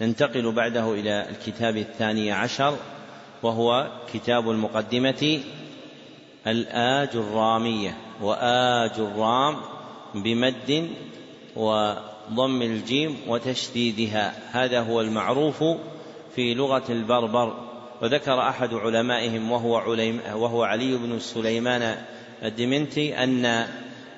[0.00, 2.76] ننتقل بعده إلى الكتاب الثاني عشر
[3.42, 5.40] وهو كتاب المقدمة
[6.46, 9.56] الآج الرامية وآج الرام
[10.14, 10.88] بمد
[11.56, 14.34] وضم الجيم وتشديدها.
[14.52, 15.64] هذا هو المعروف
[16.34, 17.54] في لغة البربر.
[18.02, 21.96] وذكر أحد علمائهم وهو, عليم وهو علي بن سليمان
[22.42, 23.66] الدمنتي أن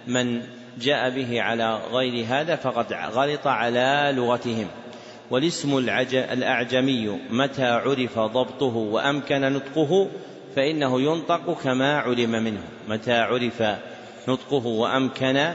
[0.07, 0.43] من
[0.79, 4.69] جاء به على غير هذا فقد غلط على لغتهم.
[5.31, 5.79] والاسم
[6.15, 10.09] الأعجمي متى عرف ضبطه وأمكن نطقه
[10.56, 12.62] فإنه ينطق كما علم منه.
[12.89, 13.62] متى عرف
[14.29, 15.53] نطقه وأمكن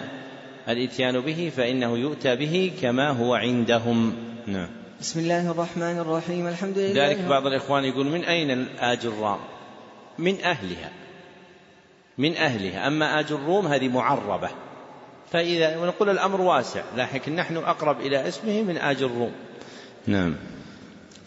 [0.70, 4.16] الإتيان به فإنه يؤتى به كما هو عندهم.
[4.48, 4.68] نعم.
[5.00, 6.48] بسم الله الرحمن الرحيم.
[6.48, 9.40] الحمد لله ذلك بعض الإخوان يقول من أين الآج الرام
[10.18, 10.90] من أهلها.
[12.18, 12.88] من أهلها.
[12.88, 14.50] أما آج الروم هذه معربة.
[15.32, 19.32] فإذا ونقول الأمر واسع لكن نحن أقرب إلى اسمه من آج الروم.
[20.08, 20.36] نعم.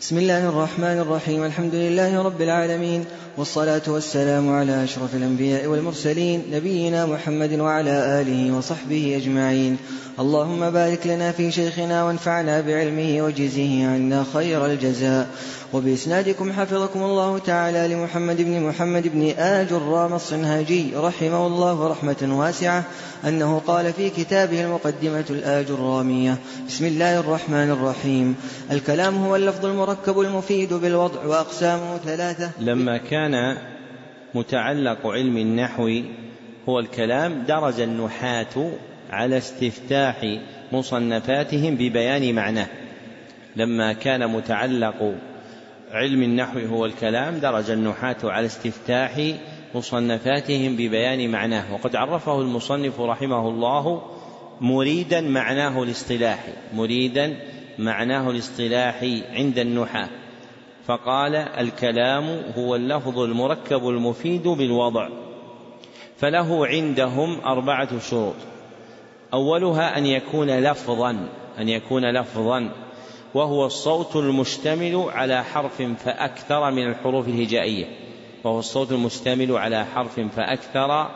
[0.01, 1.45] بسم الله الرحمن الرحيم.
[1.45, 3.05] الحمد لله رب العالمين
[3.37, 9.77] والصلاة والسلام على أشرف الأنبياء والمرسلين نبينا محمد وعلى آله وصحبه أجمعين.
[10.21, 15.27] اللهم بارك لنا في شيخنا وانفعنا بعلمه وجزه عنا خير الجزاء.
[15.73, 22.85] وبإسنادكم حفظكم الله تعالى لمحمد بن محمد بن آج الرام الصنهاجي رحمه الله رحمة واسعة
[23.25, 26.37] أنه قال في كتابه المقدمة الآج الرامية
[26.69, 28.35] بسم الله الرحمن الرحيم.
[28.71, 32.51] الكلام هو اللفظ المركب المفيد بالوضع وأقسامه ثلاثة.
[32.61, 33.57] لما كان
[34.35, 36.01] متعلق علم النحو
[36.69, 38.71] هو الكلام درج النحاة
[39.11, 40.39] على استفتاح
[40.73, 42.67] مصنفاتهم ببيان معناه.
[43.57, 45.15] لما كان متعلق
[45.93, 49.33] علم النحو هو الكلام درج النحاة على استفتاح
[49.75, 51.75] مصنفاتهم ببيان معناه.
[51.75, 54.03] وقد عرفه المصنف رحمه الله
[54.61, 57.37] مريدا معناه الاصطلاحي مريدا
[57.79, 60.09] معناه الاصطلاحي عند النحاة
[60.87, 65.09] فقال الكلام هو اللفظ المركب المفيد بالوضع
[66.17, 68.35] فله عندهم أربعة شروط.
[69.35, 72.71] أولها أن يكون لفظا أن يكون لفظا
[73.35, 77.87] وهو الصوت المشتمل على حرف فأكثر من الحروف الهجائية
[78.45, 81.11] وهو الصوت المشتمل على حرف فأكثر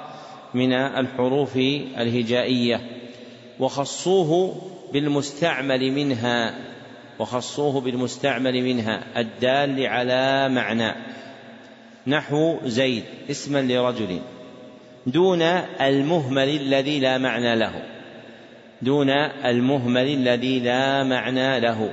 [0.54, 3.01] من الحروف الهجائية.
[3.60, 4.54] وخصوه
[4.92, 6.54] بالمستعمل منها
[7.18, 10.94] وخصوه بالمستعمل منها الدال على معنى.
[12.06, 14.20] نحو زيد اسما لرجل
[15.06, 15.42] دون
[15.80, 17.82] المهمل الذي لا معنى له.
[18.82, 19.10] دون
[19.44, 21.92] المهمل الذي لا معنى له.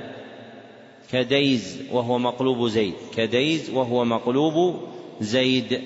[1.12, 2.94] كديز وهو مقلوب زيد.
[3.16, 4.80] كديز وهو مقلوب
[5.20, 5.80] زيد.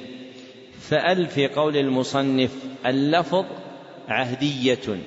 [0.80, 2.50] فأل في قول المصنف
[2.86, 3.44] اللفظ
[4.08, 4.98] عهدية.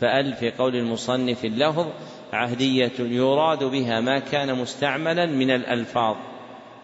[0.00, 1.86] فأل في قول المصنف اللفظ
[2.32, 6.16] عهدية يراد بها ما كان مستعملا من الألفاظ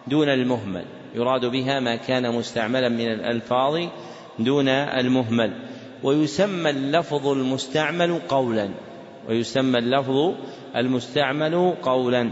[0.07, 0.85] دون المهمل.
[1.15, 3.87] يراد بها ما كان مستعملا من الألفاظ
[4.39, 5.53] دون المهمل.
[6.03, 8.69] ويسمى اللفظ المستعمل قولا.
[9.29, 10.33] ويسمى اللفظ
[10.75, 12.29] المستعمل قولا.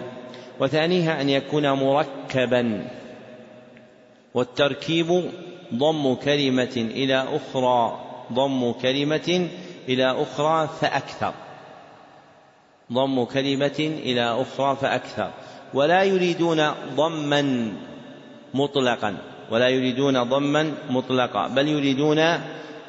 [0.59, 2.87] وثانيها أن يكون مركبا.
[4.33, 5.23] والتركيب
[5.73, 7.99] ضم كلمة إلى أخرى.
[8.33, 9.47] ضم كلمة
[9.89, 11.33] إلى أخرى فأكثر.
[12.93, 15.31] ضم كلمة إلى أخرى فأكثر.
[15.73, 17.73] ولا يريدون ضما
[18.53, 19.17] مطلقا.
[19.51, 21.47] ولا يريدون ضما مطلقا.
[21.47, 22.39] بل يريدون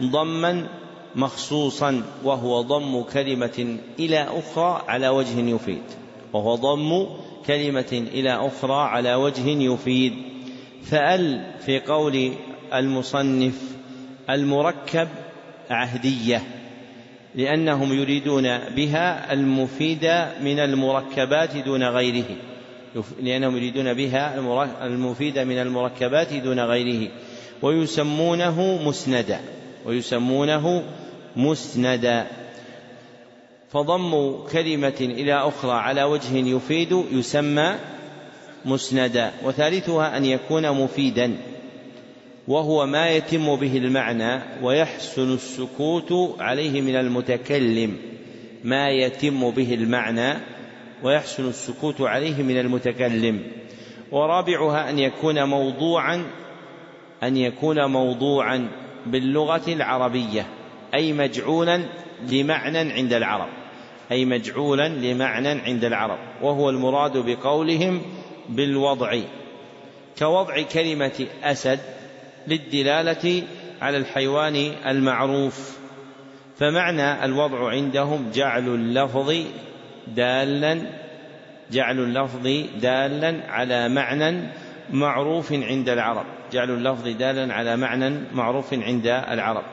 [0.02, 0.68] ضما
[1.14, 2.02] مخصوصا.
[2.24, 5.82] وهو ضم كلمة إلى أخرى على وجه يفيد.
[6.32, 7.06] وهو ضم
[7.46, 10.12] كلمة إلى أخرى على وجه يفيد.
[10.82, 12.32] فأل في قول
[12.74, 13.62] المصنف
[14.30, 15.08] المركب
[15.70, 16.55] عهدية.
[17.36, 20.04] لأنهم يريدون بها المفيد
[20.40, 22.36] من المركبات دون غيره.
[23.22, 24.38] لأنهم يريدون بها
[24.86, 27.08] المفيد من المركبات دون غيره.
[27.62, 29.40] ويسمونه مسندا.
[29.86, 30.82] ويسمونه
[31.36, 32.26] مسندا.
[33.70, 37.74] فضم كلمة إلى أخرى على وجه يفيد يسمى
[38.64, 39.32] مسندا.
[39.44, 41.36] وثالثها أن يكون مفيدا.
[42.48, 47.96] وهو ما يتم به المعنى ويحسن السكوت عليه من المتكلم.
[48.64, 50.34] ما يتم به المعنى
[51.02, 53.42] ويحسن السكوت عليه من المتكلم.
[54.12, 56.24] ورابعها أن يكون موضوعا
[57.22, 58.68] أن يكون موضوعا
[59.06, 60.46] باللغة العربية
[60.94, 61.82] أي مجعولا
[62.30, 63.48] لمعنى عند العرب.
[64.12, 66.18] أي مجعولا لمعنى عند العرب.
[66.42, 68.02] وهو المراد بقولهم
[68.48, 69.20] بالوضع.
[70.18, 71.95] كوضع كلمة أسد
[72.48, 73.42] للدلالة
[73.82, 74.56] على الحيوان
[74.86, 75.78] المعروف.
[76.56, 79.34] فمعنى الوضع عندهم جعل اللفظ
[80.08, 80.80] دالا
[81.70, 82.46] جعل اللفظ
[82.80, 84.48] دالا على معنى
[84.90, 86.26] معروف عند العرب.
[86.52, 89.64] جعل اللفظ دالا على معنى معروف عند العرب.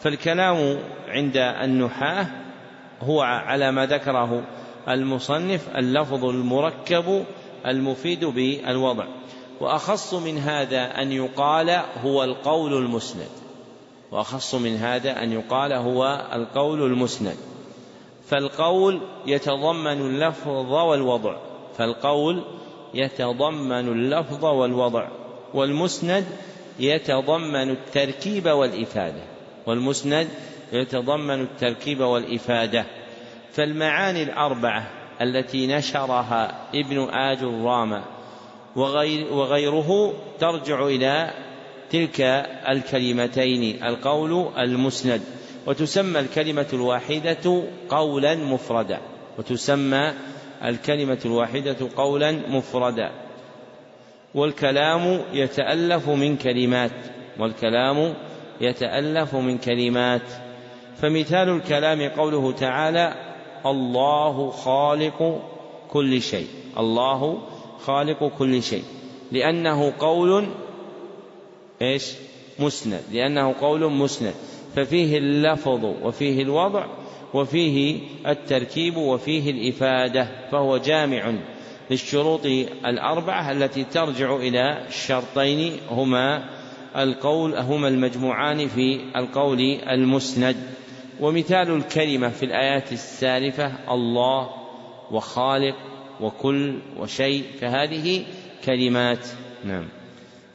[0.00, 2.26] فالكلام عند النحاة
[3.02, 4.42] هو على ما ذكره
[4.88, 7.24] المصنف اللفظ المركب
[7.66, 9.04] المفيد بالوضع.
[9.60, 11.70] وأخص من هذا أن يقال
[12.04, 13.28] هو القول المسند.
[14.12, 17.36] وأخص من هذا أن يقال هو القول المسند.
[18.28, 21.36] فالقول يتضمن اللفظ والوضع.
[21.78, 22.44] فالقول
[22.94, 25.08] يتضمن اللفظ والوضع.
[25.54, 26.24] والمسند
[26.78, 29.22] يتضمن التركيب والإفادة.
[29.66, 30.28] والمسند
[30.72, 32.86] يتضمن التركيب والإفادة.
[33.52, 38.15] فالمعاني الأربعة التي نشرها ابن آج الرامة
[38.76, 41.30] وغير وغيره ترجع إلى
[41.90, 42.20] تلك
[42.68, 45.20] الكلمتين القول المسند.
[45.66, 49.00] وتسمى الكلمة الواحدة قولا مفردا.
[49.38, 50.12] وتسمى
[50.64, 53.10] الكلمة الواحدة قولا مفردا.
[54.34, 56.90] والكلام يتألف من كلمات.
[57.38, 58.14] والكلام
[58.60, 60.22] يتألف من كلمات.
[60.96, 63.14] فمثال الكلام قوله تعالى
[63.66, 65.42] الله خالق
[65.90, 66.48] كل شيء
[66.78, 67.38] الله
[67.86, 68.84] خالق كل شيء.
[69.32, 70.46] لأنه قول
[71.82, 72.12] إيش؟
[72.58, 73.00] مسند.
[73.12, 74.34] لأنه قول مسند.
[74.76, 76.86] ففيه اللفظ وفيه الوضع
[77.34, 81.34] وفيه التركيب وفيه الإفادة فهو جامع
[81.90, 82.46] للشروط
[82.86, 86.44] الأربعة التي ترجع إلى الشرطين هما
[86.96, 90.56] القول هما المجموعان في القول المسند.
[91.20, 94.50] ومثال الكلمة في الآيات السالفة الله
[95.10, 95.74] وخالق
[96.20, 98.24] وكل وشيء فهذه
[98.64, 99.26] كلمات.
[99.64, 99.88] نعم.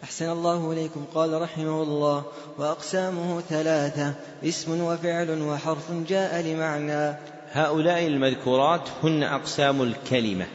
[0.04, 1.06] أحسن الله إليكم.
[1.16, 2.24] قال رحمه الله
[2.58, 4.14] وأقسامه ثلاثة
[4.44, 7.18] اسم وفعل وحرف جاء لمعنى.
[7.52, 10.48] هؤلاء المذكورات هن أقسام الكلمة.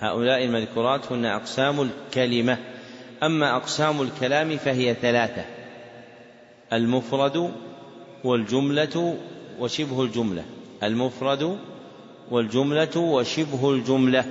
[0.00, 2.58] هؤلاء المذكورات هن أقسام الكلمة.
[3.22, 5.44] أما أقسام الكلام فهي ثلاثة
[6.72, 7.52] المفرد
[8.24, 9.16] والجملة
[9.60, 10.44] وشبه الجملة.
[10.82, 11.58] المفرد
[12.30, 14.24] والجملة وشبه الجملة.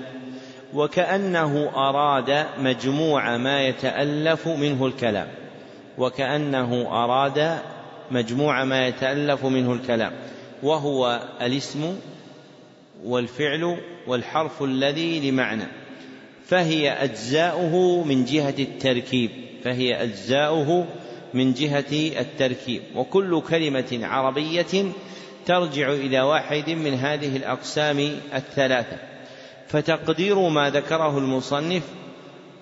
[0.73, 5.27] وكأنه أراد مجموع ما يتألف منه الكلام.
[5.97, 7.57] وكأنه أراد
[8.11, 10.11] مجموع ما يتألف منه الكلام.
[10.63, 11.95] وهو الاسم
[13.03, 13.77] والفعل
[14.07, 15.67] والحرف الذي لمعنى.
[16.45, 19.31] فهي أجزاؤه من جهة التركيب.
[19.63, 20.85] فهي أجزاؤه
[21.33, 22.81] من جهة التركيب.
[22.95, 24.91] وكل كلمة عربية
[25.45, 27.99] ترجع إلى واحد من هذه الأقسام
[28.33, 28.97] الثلاثة.
[29.67, 31.83] فتقدير ما ذكره المصنف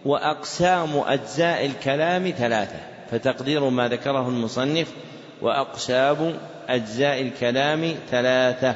[0.05, 2.79] وأقسام أجزاء الكلام ثلاثة.
[3.11, 4.87] فتقدير ما ذكره المصنف
[5.41, 6.37] وأقسام
[6.67, 8.75] أجزاء الكلام ثلاثة.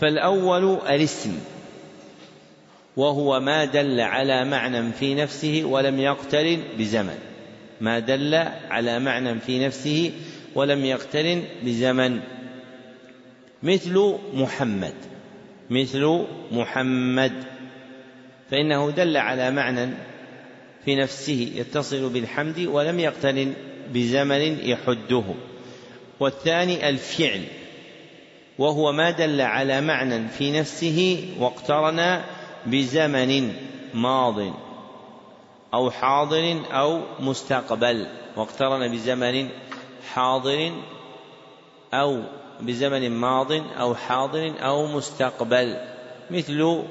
[0.00, 1.38] فالأول الاسم
[2.96, 7.18] وهو ما دل على معنى في نفسه ولم يقترن بزمن.
[7.80, 8.34] ما دل
[8.70, 10.12] على معنى في نفسه
[10.54, 12.20] ولم يقترن بزمن.
[13.64, 14.94] مثل محمد.
[15.70, 17.32] مثل محمد.
[18.50, 19.94] فإنه دل على معنى
[20.84, 23.54] في نفسه يتصل بالحمد ولم يقترن
[23.92, 25.24] بزمن يحده.
[26.20, 27.42] والثاني الفعل
[28.58, 32.22] وهو ما دل على معنى في نفسه واقترن
[32.66, 33.52] بزمن
[33.94, 34.54] ماض
[35.74, 38.06] أو حاضر أو مستقبل.
[38.36, 39.48] واقترن بزمن
[40.12, 40.72] حاضر
[41.94, 42.22] أو
[42.60, 45.76] بزمن ماض أو حاضر أو مستقبل
[46.30, 46.82] مثل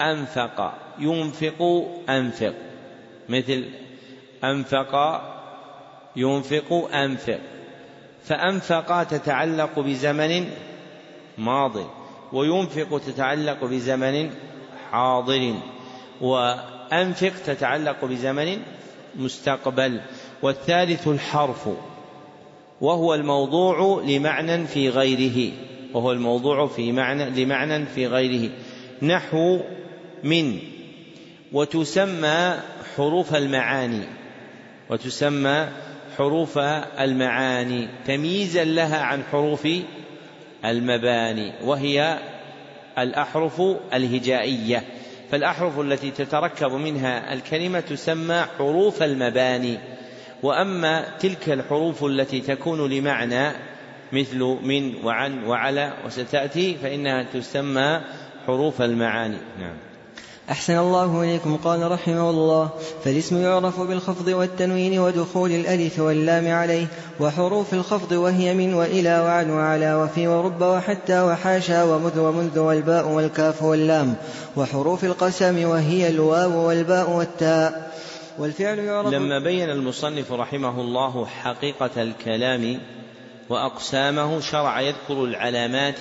[0.00, 2.54] أنفق ينفق أنفق.
[3.28, 3.64] مثل
[4.44, 5.22] أنفق
[6.16, 7.38] ينفق أنفق.
[8.24, 10.50] فأنفق تتعلق بزمن
[11.38, 11.72] ماض
[12.32, 14.30] وينفق تتعلق بزمن
[14.90, 15.54] حاضر
[16.20, 18.62] وأنفق تتعلق بزمن
[19.14, 20.00] مستقبل.
[20.42, 21.68] والثالث الحرف.
[22.80, 25.52] وهو الموضوع لمعنى في غيره.
[25.94, 28.50] وهو الموضوع في معنى لمعنى في غيره.
[29.02, 29.60] نحو
[30.24, 30.58] من
[31.52, 32.54] وتسمى
[32.96, 34.04] حروف المعاني.
[34.90, 35.68] وتسمى
[36.18, 36.58] حروف
[36.98, 37.88] المعاني.
[38.06, 39.68] تمييزا لها عن حروف
[40.64, 42.18] المباني وهي
[42.98, 43.62] الأحرف
[43.94, 44.84] الهجائية.
[45.30, 49.78] فالأحرف التي تتركب منها الكلمة تسمى حروف المباني.
[50.42, 53.52] وأما تلك الحروف التي تكون لمعنى
[54.12, 58.00] مثل من وعن وعلى وستأتي فإنها تسمى
[58.46, 59.38] حروف المعاني.
[59.58, 59.76] نعم.
[60.50, 61.56] أحسن الله إليكم.
[61.56, 62.70] قال رحمه الله
[63.04, 66.86] فالاسم يعرف بالخفض والتنوين ودخول الألف واللام عليه
[67.20, 73.62] وحروف الخفض وهي من وإلى وعن وعلى وفي ورب وحتى وحاشا ومذ ومنذ والباء والكاف
[73.62, 74.14] واللام
[74.56, 77.85] وحروف القسم وهي الواو والباء والتاء.
[78.38, 79.12] والفعل يعرف.
[79.12, 82.80] لما بين المصنف رحمه الله حقيقة الكلام
[83.48, 86.00] وأقسامه شرع يذكر العلامات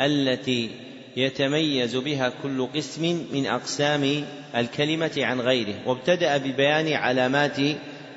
[0.00, 0.70] التي
[1.16, 4.24] يتميز بها كل قسم من أقسام
[4.56, 7.58] الكلمة عن غيره وابتدأ ببيان علامات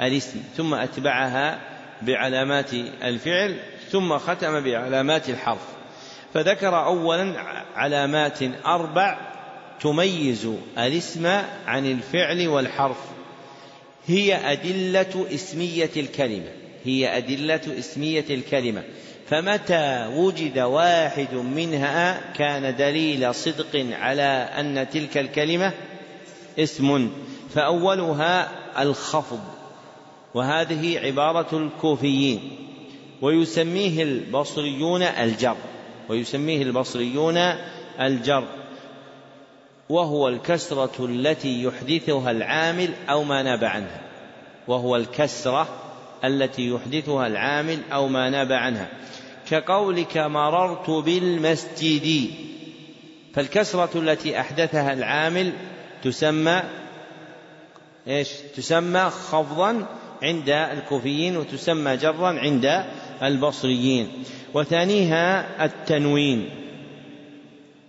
[0.01, 1.59] الاسم ثم أتبعها
[2.01, 3.55] بعلامات الفعل
[3.91, 5.67] ثم ختم بعلامات الحرف.
[6.33, 7.33] فذكر أولا
[7.75, 9.17] علامات أربع
[9.81, 11.25] تميز الاسم
[11.67, 13.18] عن الفعل والحرف.
[14.09, 16.51] هي أدلة اسمية الكلمة.
[16.85, 18.83] هي أدلة اسمية الكلمة.
[19.29, 25.71] فمتى وجد واحد منها كان دليل صدق على أن تلك الكلمة
[26.59, 27.11] اسم؟
[27.55, 29.39] فأولها الخفض.
[30.33, 32.39] وهذه عبارة الكوفيين.
[33.21, 35.57] ويسميه البصريون الجر.
[36.09, 37.37] ويسميه البصريون
[37.99, 38.47] الجر.
[39.89, 44.01] وهو الكسرة التي يحدثها العامل أو ما ناب عنها.
[44.67, 45.67] وهو الكسرة
[46.23, 48.89] التي يحدثها العامل أو ما ناب عنها.
[49.49, 52.31] كقولك مررت بالمسجد.
[53.33, 55.53] فالكسرة التي أحدثها العامل
[56.03, 56.61] تسمى
[58.07, 59.85] إيش؟ تسمى خفضا
[60.23, 62.83] عند الكوفيين وتسمى جرا عند
[63.23, 64.07] البصريين.
[64.53, 66.49] وثانيها التنوين.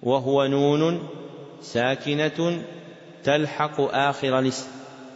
[0.02, 1.20] وهو نون
[1.62, 2.62] ساكنة
[3.25, 4.69] تلحق آخر الاسم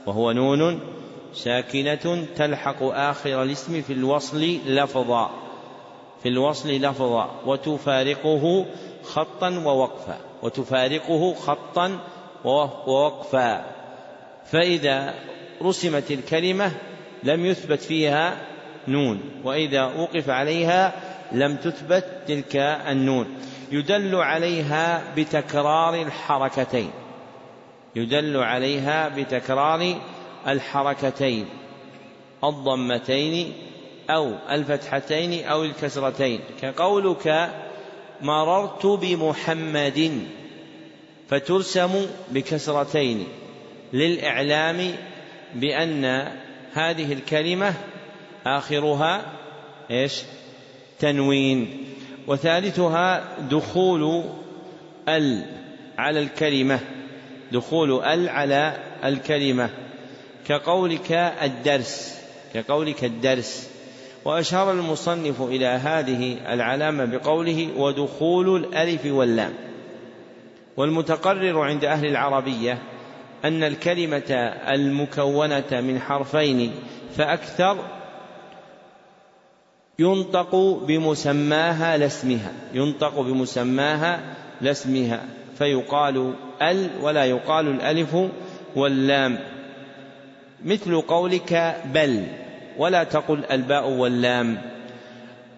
[0.06, 0.80] وهو نون
[1.34, 5.30] ساكنة تلحق آخر الاسم في الوصل لفظا
[6.22, 8.66] في الوصل لفظا وتفارقه
[9.04, 11.98] خطا ووقفا وتفارقه خطا
[12.44, 13.64] ووقفا.
[14.46, 15.14] فإذا
[15.62, 16.72] رسمت الكلمة
[17.22, 18.36] لم يثبت فيها
[18.88, 20.92] نون وإذا وقف عليها
[21.32, 22.56] لم تثبت تلك
[22.88, 23.26] النون.
[23.73, 26.90] يدل عليها بتكرار الحركتين.
[27.97, 29.94] يدل عليها بتكرار
[30.49, 31.47] الحركتين.
[32.44, 33.52] الضمتين
[34.11, 36.40] أو الفتحتين أو الكسرتين.
[36.62, 37.50] كقولك
[38.23, 40.26] مررت بمحمد
[41.28, 43.26] فترسم بكسرتين.
[43.92, 44.94] للإعلام
[45.54, 46.04] بأن
[46.73, 47.75] هذه الكلمة
[48.47, 49.23] آخرها
[49.90, 50.23] إيش؟
[50.99, 51.93] تنوين.
[52.26, 54.22] وثالثها دخول
[55.08, 55.44] ال
[55.98, 56.80] على الكلمة
[57.52, 59.70] دخول ال على الكلمة
[60.46, 61.12] كقولك
[61.42, 62.18] الدرس
[62.54, 63.70] كقولك الدرس.
[64.24, 69.52] وأشار المصنف إلى هذه العلامة بقوله ودخول الألف واللام.
[70.76, 72.78] والمتقرر عند أهل العربية
[73.44, 74.30] أن الكلمة
[74.74, 76.72] المكونة من حرفين
[77.16, 77.78] فأكثر
[79.98, 84.20] ينطق بمسماها لاسمها ينطق بمسماها
[84.60, 85.24] لاسمها
[85.58, 88.16] فيقال ال ولا يقال الألف
[88.76, 89.38] واللام.
[90.64, 92.26] مثل قولك بل
[92.78, 94.62] ولا تقل الباء واللام.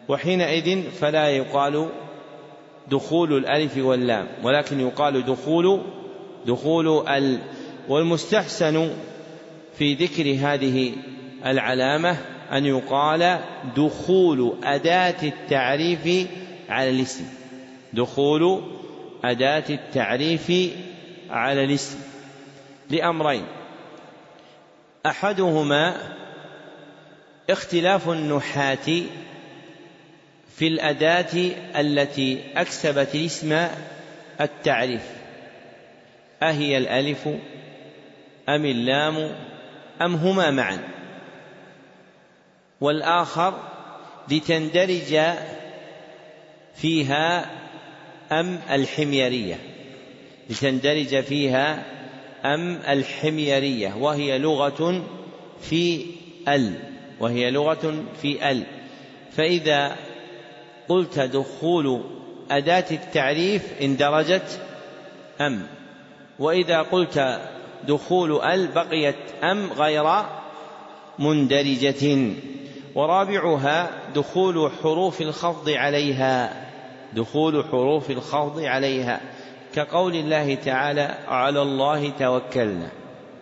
[0.09, 1.89] وحينئذ فلا يقال
[2.91, 5.81] دخول الألف واللام ولكن يقال دخول
[6.47, 7.39] دخول ال.
[7.89, 8.91] والمستحسن
[9.79, 10.93] في ذكر هذه
[11.47, 12.17] العلامة
[12.53, 13.41] أن يقال
[13.77, 16.29] دخول أداة التعريف
[16.69, 17.25] على الاسم.
[17.93, 18.63] دخول
[19.25, 20.53] أداة التعريف
[21.31, 21.99] على الاسم.
[22.91, 23.45] لأمرين.
[25.07, 25.97] أحدهما
[27.51, 29.03] اختلاف النحاة
[30.57, 33.67] في الأداة التي أكسبت الاسم
[34.41, 35.03] التعريف.
[36.43, 37.29] أهي الألف
[38.49, 39.31] أم اللام
[40.03, 40.79] أم هما معا؟
[42.81, 43.55] والآخر
[44.31, 45.21] لتندرج
[46.75, 47.51] فيها
[48.33, 49.59] أم الحميرية.
[50.51, 51.85] لتندرج فيها
[52.45, 53.97] أم الحميرية.
[53.97, 55.05] وهي لغة
[55.61, 56.07] في
[56.49, 56.75] ال.
[57.21, 58.63] وهي لغة في ال.
[59.33, 59.97] فإذا
[60.89, 62.03] قلت دخول
[62.51, 64.61] أداة التعريف اندرجت
[65.41, 65.67] أم.
[66.39, 67.41] وإذا قلت
[67.89, 70.23] دخول ال بقيت أم غير
[71.19, 72.33] مندرجة.
[72.97, 76.67] ورابعها دخول حروف الخفض عليها.
[77.13, 79.21] دخول حروف الخفض عليها.
[79.75, 82.89] كقول الله تعالى على الله توكلنا.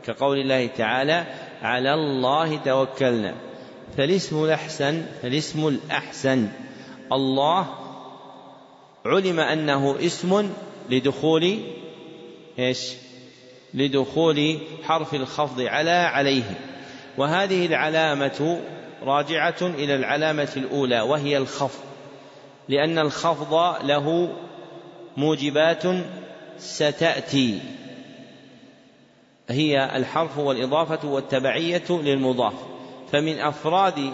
[0.05, 1.25] كقول الله تعالى
[1.63, 3.35] على الله توكلنا.
[3.97, 6.49] فالاسم الأحسن فالاسم الأحسن.
[7.13, 7.67] الله
[9.07, 10.51] علم أنه اسم
[10.91, 11.59] لدخول
[12.59, 12.93] إيش؟
[13.75, 16.59] لدخول حرف الخفض على عليه.
[17.19, 18.61] وهذه العلامة
[19.05, 21.85] راجعة إلى العلامة الأولى وهي الخفض.
[22.69, 24.33] لأن الخفض له
[25.17, 25.83] موجبات
[26.59, 27.61] ستأتي.
[29.49, 32.55] هي الحرف والإضافة والتبعية للمضاف.
[33.13, 34.13] فمن أفراد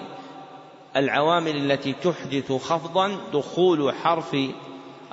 [0.96, 4.36] العوامل التي تحدث خفضا دخول حرف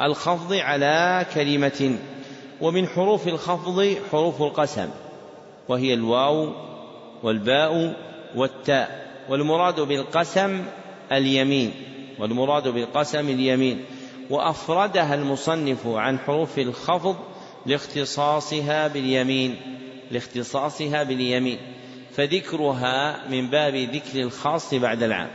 [0.01, 1.97] الخفض على كلمة.
[2.61, 4.89] ومن حروف الخفض حروف القسم
[5.69, 6.51] وهي الواو
[7.23, 7.93] والباء
[8.35, 9.06] والتاء.
[9.29, 10.63] والمراد بالقسم
[11.11, 11.71] اليمين
[12.19, 13.85] والمراد بالقسم اليمين.
[14.29, 17.15] وأفردها المصنف عن حروف الخفض
[17.65, 19.55] لاختصاصها باليمين
[20.11, 21.57] لاختصاصها باليمين.
[22.13, 25.29] فذكرها من باب ذكر الخاص بعد العام.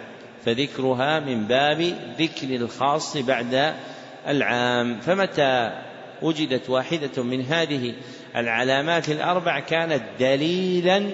[0.44, 1.80] فذكرها من باب
[2.18, 3.74] ذكر الخاص بعد
[4.28, 5.00] العام.
[5.00, 5.82] فمتى
[6.22, 7.94] وجدت واحدة من هذه
[8.36, 11.10] العلامات الأربع كانت دليلا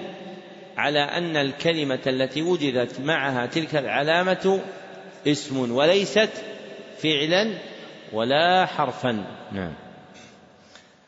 [0.79, 4.59] على أن الكلمة التي وجدت معها تلك العلامة
[5.27, 6.29] اسم وليست
[7.03, 7.53] فعلا
[8.13, 9.23] ولا حرفا.
[9.51, 9.73] نعم.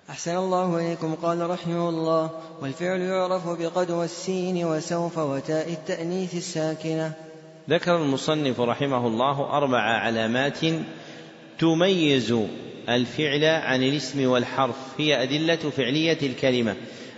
[0.10, 1.16] أحسن الله إليكم.
[1.16, 2.30] قال رحمه الله
[2.62, 7.14] والفعل يعرف بقد والسين وسوف وتاء التأنيث الساكنة.
[7.70, 10.60] ذكر المصنف رحمه الله أربع علامات
[11.60, 12.36] تميز
[12.90, 14.76] الفعل عن الاسم والحرف.
[14.98, 16.76] هي أدلة فعلية الكلمة.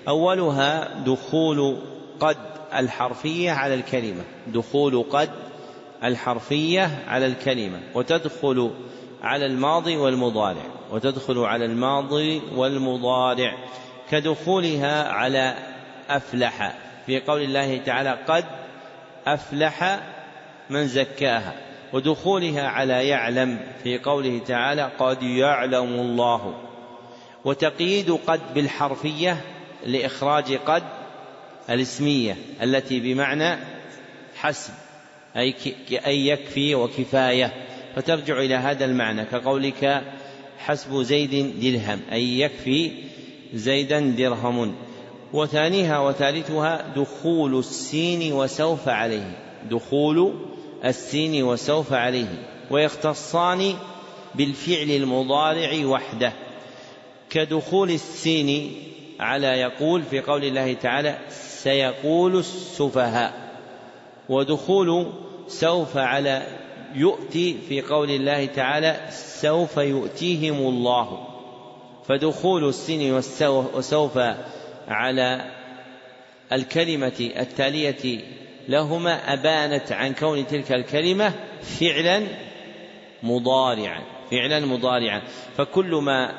[0.07, 1.77] أولها دخول
[2.19, 2.37] قد
[2.73, 4.23] الحرفية على الكلمة.
[4.47, 5.29] دخول قد
[6.03, 7.79] الحرفية على الكلمة.
[7.95, 8.71] وتدخل
[9.23, 10.65] على الماضي والمضارع.
[10.91, 13.57] وتدخل على الماضي والمضارع.
[14.11, 15.55] كدخولها على
[16.09, 16.75] أفلح.
[17.05, 18.45] في قول الله تعالى قد
[19.27, 19.99] أفلح
[20.69, 21.53] من زكاها.
[21.93, 23.59] ودخولها على يعلم.
[23.83, 26.53] في قوله تعالى قد يعلم الله.
[27.45, 29.41] وتقييد قد بالحرفية
[29.85, 30.83] لإخراج قد
[31.69, 33.57] الاسمية التي بمعنى
[34.35, 34.73] حسب
[35.37, 35.55] أي
[36.05, 37.53] أي يكفي وكفاية.
[37.95, 40.03] فترجع إلى هذا المعنى كقولك
[40.57, 42.91] حسب زيد درهم أي يكفي
[43.53, 44.75] زيدا درهم.
[45.33, 49.37] وثانيها وثالثها دخول السين وسوف عليه
[49.69, 50.33] دخول
[50.85, 52.45] السين وسوف عليه.
[52.71, 53.73] ويختصان
[54.35, 56.33] بالفعل المضارع وحده.
[57.29, 58.71] كدخول السين
[59.19, 61.17] على يقول في قول الله تعالى
[61.63, 63.33] سيقول السفهاء
[64.29, 65.11] ودخول
[65.47, 66.43] سوف على
[66.95, 68.99] يؤتي في قول الله تعالى
[69.41, 71.27] سوف يؤتيهم الله
[72.07, 73.21] فدخول السن
[73.75, 74.19] وسوف
[74.87, 75.51] على
[76.53, 78.19] الكلمة التالية
[78.67, 82.23] لهما أبانت عن كون تلك الكلمة فعلا
[83.23, 85.21] مضارعا فعلا مضارعا
[85.57, 86.33] فكل ما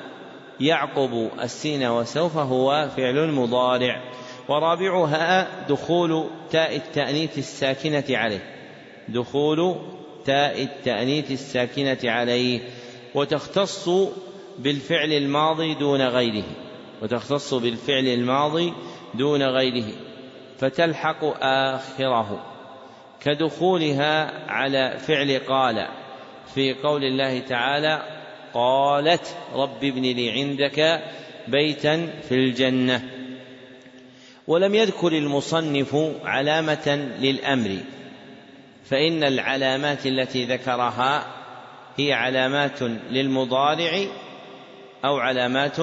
[0.61, 4.03] يعقب السين وسوف هو فعل مضارع.
[4.49, 8.55] ورابعها دخول تاء التأنيث الساكنة عليه.
[9.09, 9.77] دخول
[10.25, 12.61] تاء التأنيث الساكنة عليه.
[13.15, 13.89] وتختص
[14.59, 16.45] بالفعل الماضي دون غيره.
[17.03, 18.73] وتختص بالفعل الماضي
[19.15, 19.93] دون غيره.
[20.59, 22.43] فتلحق آخره.
[23.21, 25.89] كدخولها على فعل قال.
[26.55, 28.03] في قول الله تعالى
[28.55, 31.03] قالت رب ابن لي عندك
[31.49, 33.14] بيتا في الجنة.
[34.47, 37.77] ولم يذكر المصنف علامة للأمر
[38.85, 41.27] فإن العلامات التي ذكرها
[41.97, 44.07] هي علامات للمضارع
[45.05, 45.77] أو علامات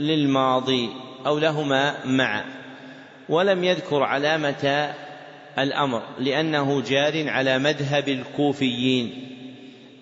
[0.00, 0.88] للماضي
[1.26, 2.44] أو لهما معا
[3.28, 4.94] ولم يذكر علامة
[5.58, 9.28] الأمر لأنه جار على مذهب الكوفيين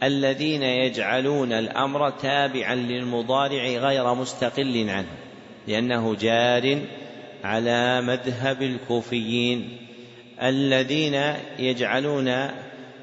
[0.03, 5.09] الذين يجعلون الأمر تابعا للمضارع غير مستقل عنه
[5.69, 6.79] لأنه جار
[7.45, 9.77] على مذهب الكوفيين
[10.43, 11.15] الذين
[11.59, 12.29] يجعلون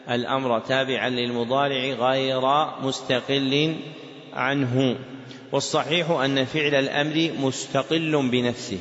[0.09, 2.41] الأمر تابعا للمضارع غير
[2.83, 3.75] مستقل
[4.33, 4.95] عنه.
[5.51, 8.79] والصحيح أن فعل الأمر مستقل بنفسه.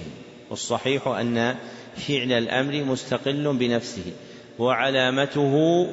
[0.51, 1.55] والصحيح أن
[1.97, 4.13] فعل الأمر مستقل بنفسه.
[4.59, 5.87] وعلامته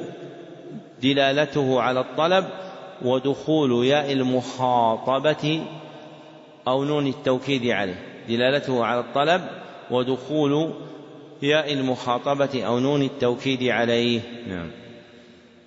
[1.02, 2.44] دلالته على الطلب
[3.02, 5.64] ودخول ياء المخاطبة
[6.68, 8.13] أو نون التوكيد عليه.
[8.28, 9.42] دلالته على الطلب
[9.90, 10.72] ودخول
[11.42, 14.20] ياء المخاطبة أو نون التوكيد عليه.
[14.48, 14.70] نعم.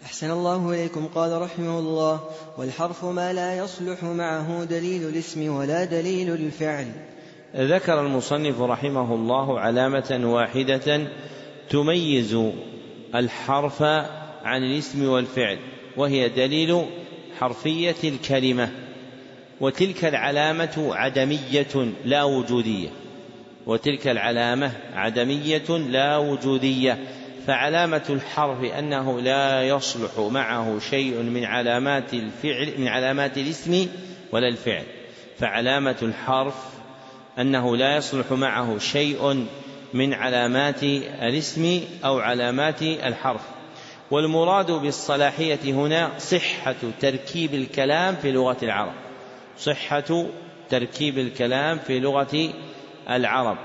[0.03, 1.07] أحسن الله إليكم.
[1.15, 2.19] قال رحمه الله
[2.57, 6.91] والحرف ما لا يصلح معه دليل الاسم ولا دليل الفعل.
[7.55, 11.07] ذكر المصنف رحمه الله علامة واحدة
[11.69, 12.37] تميز
[13.15, 13.81] الحرف
[14.43, 15.57] عن الاسم والفعل
[15.97, 16.85] وهي دليل
[17.39, 18.86] حرفية الكلمة.
[19.61, 22.89] وتلك العلامة عدمية لا وجودية.
[23.65, 26.97] وتلك العلامة عدمية لا وجودية.
[27.47, 33.87] فعلامة الحرف أنه لا يصلح معه شيء من علامات الفعل من علامات الاسم
[34.31, 34.83] ولا الفعل.
[35.39, 36.55] فعلامة الحرف
[37.39, 39.47] أنه لا يصلح معه شيء
[39.93, 43.41] من علامات الاسم أو علامات الحرف.
[44.11, 49.06] والمراد بالصلاحية هنا صحة تركيب الكلام في لغة العرب.
[49.57, 50.25] صحة
[50.69, 52.53] تركيب الكلام في لغة
[53.09, 53.57] العرب.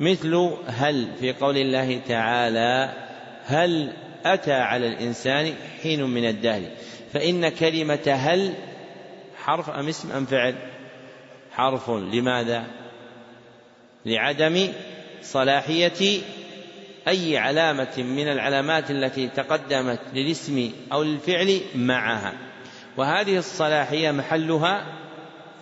[0.00, 2.92] مثل هل في قول الله تعالى
[3.44, 3.92] هل
[4.24, 6.62] أتى على الإنسان حين من الدهر؟
[7.12, 8.54] فإن كلمة هل
[9.36, 10.54] حرف أم اسم أم فعل؟
[11.52, 12.64] حرف لماذا؟
[14.06, 14.68] لعدم
[15.22, 16.20] صلاحية
[17.08, 22.32] أي علامة من العلامات التي تقدمت للاسم أو للفعل معها.
[22.96, 25.03] وهذه الصلاحية محلها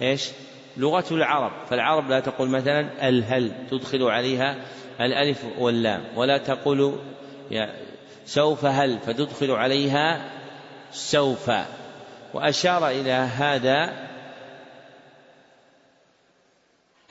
[0.03, 0.31] إيش؟
[0.77, 1.53] لغة العرب.
[1.71, 4.57] فالعرب لا تقول مثلا الهل تدخل عليها
[5.01, 6.99] الألف واللام ولا تقول
[8.25, 10.31] سوف هل فتدخل عليها
[10.93, 11.51] سوف.
[12.35, 14.09] وأشار إلى هذا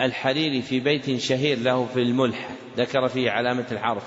[0.02, 4.04] الحريري في بيت شهير له في الملح ذكر فيه علامة الحرف.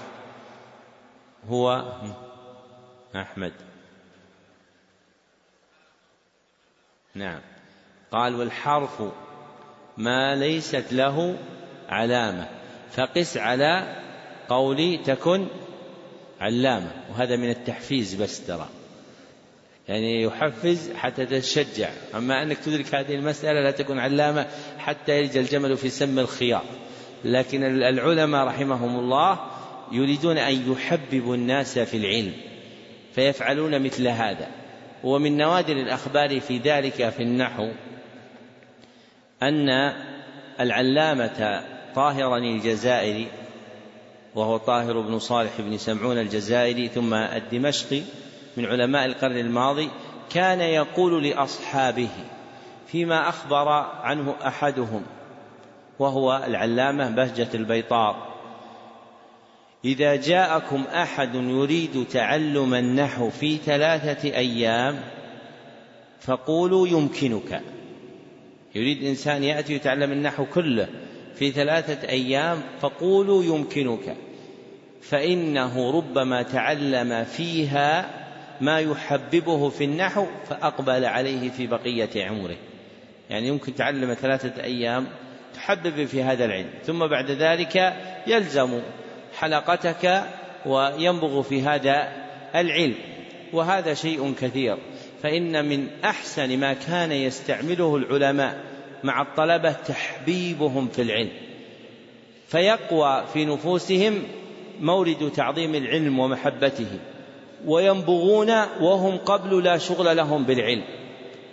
[1.48, 1.92] هو
[3.16, 3.52] أحمد.
[7.14, 7.53] نعم.
[8.14, 9.02] قال والحرف
[9.96, 11.36] ما ليست له
[11.88, 12.48] علامة
[12.92, 13.96] فقس على
[14.48, 15.46] قولي تكن
[16.40, 18.68] علامة وهذا من التحفيز بس ترى.
[19.88, 24.46] يعني يحفز حتى تتشجع أما أنك تدرك هذه المسألة لا تكون علامة
[24.78, 26.62] حتى يلج الجمل في سم الخياط.
[27.24, 29.40] لكن العلماء رحمهم الله
[29.92, 32.32] يريدون أن يحببوا الناس في العلم
[33.14, 34.48] فيفعلون مثل هذا.
[35.04, 37.68] ومن نوادر الأخبار في ذلك في النحو
[39.42, 39.92] أن
[40.60, 41.62] العلامة
[41.94, 43.28] طاهرا الجزائري
[44.34, 48.02] وهو طاهر بن صالح بن سمعون الجزائري ثم الدمشقي
[48.56, 49.90] من علماء القرن الماضي
[50.30, 52.08] كان يقول لأصحابه
[52.86, 53.68] فيما أخبر
[54.02, 55.02] عنه أحدهم
[55.98, 58.34] وهو العلامة بهجة البيطار
[59.84, 65.00] إذا جاءكم أحد يريد تعلم النحو في ثلاثة أيام
[66.20, 67.62] فقولوا يمكنك
[68.74, 70.88] يريد إنسان يأتي يتعلم النحو كله
[71.34, 74.16] في ثلاثة أيام فقولوا يمكنك.
[75.02, 78.10] فإنه ربما تعلم فيها
[78.60, 82.56] ما يحببه في النحو فأقبل عليه في بقية عمره.
[83.30, 85.06] يعني يمكن تعلم ثلاثة أيام
[85.54, 87.94] تحبب في هذا العلم ثم بعد ذلك
[88.26, 88.80] يلزم
[89.38, 90.24] حلقتك
[90.66, 92.12] وينبغ في هذا
[92.54, 92.94] العلم.
[93.52, 94.76] وهذا شيء كثير.
[95.24, 98.64] فإن من أحسن ما كان يستعمله العلماء
[99.04, 101.30] مع الطلبة تحبيبهم في العلم.
[102.48, 104.22] فيقوى في نفوسهم
[104.80, 106.86] مورد تعظيم العلم ومحبته
[107.66, 110.84] وينبغون وهم قبل لا شغل لهم بالعلم.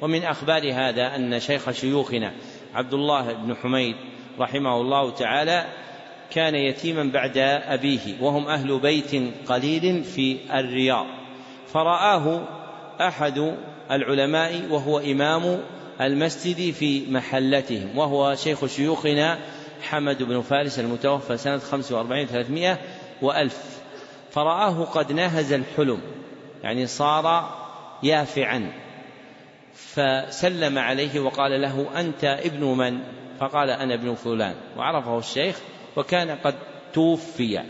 [0.01, 2.31] ومن أخبار هذا أن شيخ شيوخنا
[2.73, 3.95] عبد الله بن حميد
[4.39, 5.65] رحمه الله تعالى
[6.31, 9.11] كان يتيما بعد أبيه وهم أهل بيت
[9.47, 11.05] قليل في الرياض.
[11.73, 12.60] فرآه
[13.07, 13.55] أحد
[13.91, 15.59] العلماء وهو إمام
[16.01, 19.39] المسجد في محلتهم وهو شيخ شيوخنا
[19.81, 22.77] حمد بن فارس المتوفى سنة 45 300
[23.21, 23.81] وألف.
[24.31, 25.99] فرآه قد نهز الحلم
[26.63, 27.57] يعني صار
[28.03, 28.71] يافعا.
[29.73, 32.99] فسلم عليه وقال له أنت ابن من؟
[33.39, 34.55] فقال أنا ابن فلان.
[34.77, 35.59] وعرفه الشيخ
[35.95, 36.55] وكان قد
[36.93, 37.61] توفي.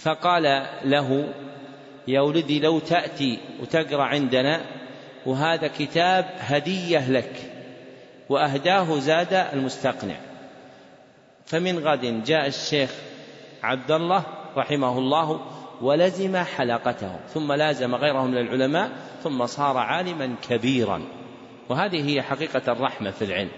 [0.00, 1.28] فقال له
[2.08, 4.60] يا ولدي لو تأتي وتقرأ عندنا
[5.26, 7.32] وهذا كتاب هدية لك
[8.28, 10.14] وأهداه زاد المستقنع.
[11.46, 12.90] فمن غد جاء الشيخ
[13.62, 14.22] عبد الله
[14.56, 15.40] رحمه الله
[15.80, 18.90] ولزم حلقته ثم لازم غيره من العلماء
[19.22, 21.02] ثم صار عالما كبيرا.
[21.68, 23.50] وهذه هي حقيقة الرحمة في العلم.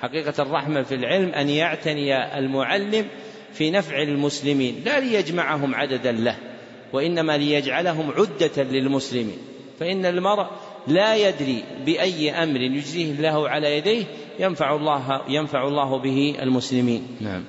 [0.00, 3.06] حقيقة الرحمة في العلم أن يعتني المعلم
[3.52, 6.53] في نفع المسلمين لا ليجمعهم عددا له.
[6.94, 9.38] وإنما ليجعلهم عدة للمسلمين.
[9.80, 10.46] فإن المرء
[10.86, 14.04] لا يدري بأي أمر يجريه الله على يديه
[14.38, 17.06] ينفع الله ينفع الله به المسلمين.
[17.20, 17.44] نعم.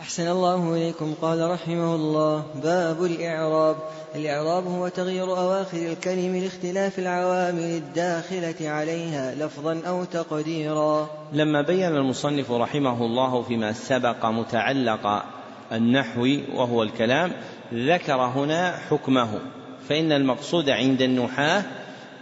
[0.00, 1.14] أحسن الله إليكم.
[1.22, 3.76] قال رحمه الله باب الإعراب.
[4.14, 11.10] الإعراب هو تغيير أواخر الكلم لاختلاف العوامل الداخلة عليها لفظا أو تقديرا.
[11.32, 15.35] لما بين المصنف رحمه الله فيما سبق متعلق
[15.72, 17.32] النحو وهو الكلام
[17.74, 19.40] ذكر هنا حكمه.
[19.88, 21.62] فإن المقصود عند النحاة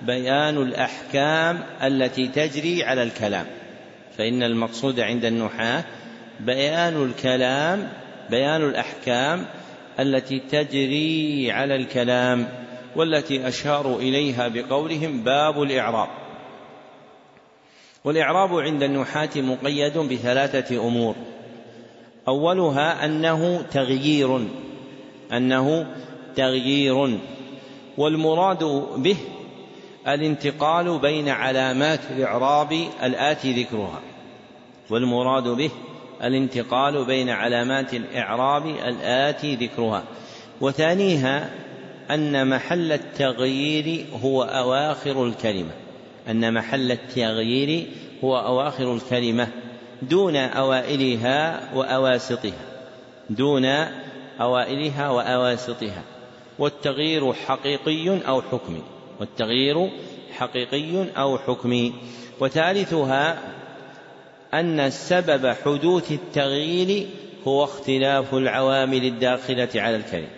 [0.02, 3.46] بيان الأحكام التي تجري على الكلام.
[4.18, 5.84] فإن المقصود عند النحاة
[6.40, 7.88] بيان الكلام
[8.30, 9.46] بيان الأحكام
[10.00, 12.48] التي تجري على الكلام
[12.96, 16.08] والتي أشاروا إليها بقولهم باب الإعراب.
[18.04, 21.14] والإعراب عند النحاة مقيد بثلاثة أمور.
[22.28, 24.40] أولها أنه تغيير
[25.32, 25.86] أنه
[26.36, 27.18] تغيير.
[27.98, 28.64] والمراد
[28.96, 29.16] به
[30.08, 34.00] الانتقال بين علامات الإعراب الآتي ذكرها.
[34.90, 35.70] والمراد به
[36.24, 40.02] الانتقال بين علامات الإعراب الآتي ذكرها.
[40.60, 41.50] وثانيها
[42.10, 45.70] أن محل التغيير هو أواخر الكلمة.
[46.30, 47.86] أن محل التغيير
[48.24, 49.48] هو أواخر الكلمة.
[50.02, 52.64] دون أوائلها وأواسطها.
[53.30, 53.64] دون
[54.40, 56.02] أوائلها وأواسطها.
[56.58, 58.82] والتغيير حقيقي أو حكمي.
[59.20, 59.90] والتغيير
[60.32, 61.92] حقيقي أو حكمي.
[62.40, 63.38] وثالثها
[64.54, 67.06] أن سبب حدوث التغيير
[67.48, 70.28] هو اختلاف العوامل الداخلة على الكلمة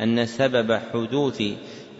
[0.00, 1.42] أن سبب حدوث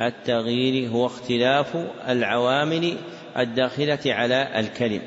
[0.01, 1.77] التغيير هو اختلاف
[2.09, 2.97] العوامل
[3.39, 5.03] الداخلة على الكلم.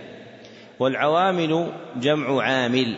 [0.79, 2.97] والعوامل جمع عامل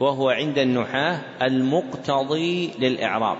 [0.00, 3.38] وهو عند النحاة المقتضي للإعراب.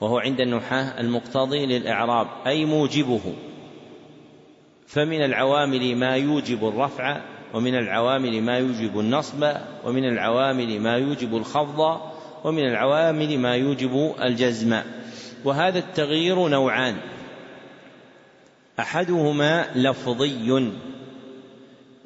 [0.00, 3.34] وهو عند النحاة المقتضي للإعراب أي موجبه.
[4.86, 7.20] فمن العوامل ما يوجب الرفع
[7.54, 9.52] ومن العوامل ما يوجب النصب
[9.84, 12.00] ومن العوامل ما يوجب الخفض
[12.44, 14.80] ومن العوامل ما يوجب الجزم.
[15.44, 16.96] وهذا التغيير نوعان.
[18.80, 20.72] أحدهما لفظي.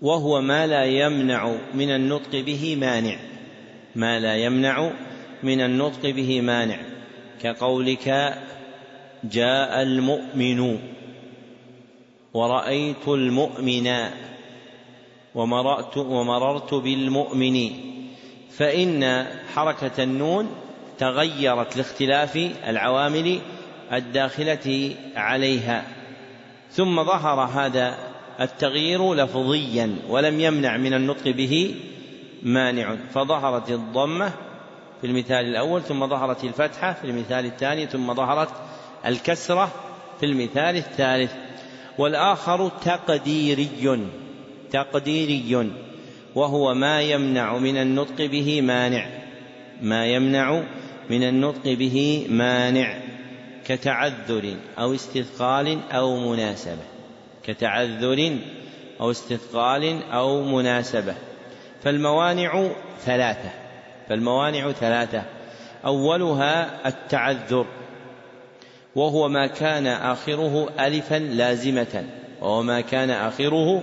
[0.02, 3.16] وهو ما لا يمنع من النطق به مانع.
[3.96, 4.90] ما لا يمنع
[5.42, 6.78] من النطق به مانع.
[7.42, 8.34] كقولك
[9.24, 10.78] جاء المؤمن.
[12.34, 13.90] ورأيت المؤمن.
[15.34, 17.70] ومرأت ومررت بالمؤمن.
[18.50, 20.48] فإن حركة النون
[20.98, 22.36] تغيرت لاختلاف
[22.68, 23.38] العوامل
[23.92, 25.84] الداخلة عليها.
[26.70, 28.09] ثم ظهر هذا
[28.40, 31.74] التغيير لفظيا ولم يمنع من النطق به
[32.42, 34.32] مانع فظهرت الضمة
[35.00, 38.48] في المثال الأول ثم ظهرت الفتحة في المثال الثاني ثم ظهرت
[39.06, 39.72] الكسرة
[40.20, 41.32] في المثال الثالث.
[41.98, 43.68] والآخر تقديري
[44.70, 45.70] تقديري
[46.34, 49.06] وهو ما يمنع من النطق به مانع.
[49.82, 50.62] ما يمنع
[51.10, 53.00] من النطق به مانع
[53.66, 56.99] كتعذر أو استثقال أو مناسبة.
[57.44, 58.38] كتعذر
[59.00, 61.14] أو استثقال أو مناسبة.
[61.82, 62.68] فالموانع
[63.04, 63.50] ثلاثة.
[64.08, 65.22] فالموانع ثلاثة.
[65.84, 67.66] أولها التعذر
[68.94, 72.04] وهو ما كان آخره ألفا لازمة
[72.40, 73.82] وهو ما كان آخره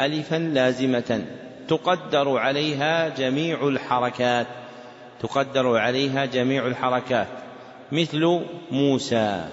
[0.00, 1.24] ألفا لازمة.
[1.68, 4.46] تقدر عليها جميع الحركات.
[5.20, 7.28] تقدر عليها جميع الحركات.
[7.92, 8.40] مثل
[8.70, 9.44] موسى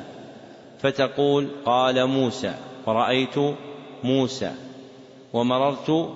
[0.80, 2.54] فتقول قال موسى
[2.86, 3.36] ورأيت
[4.04, 4.52] موسى
[5.34, 6.10] ومررت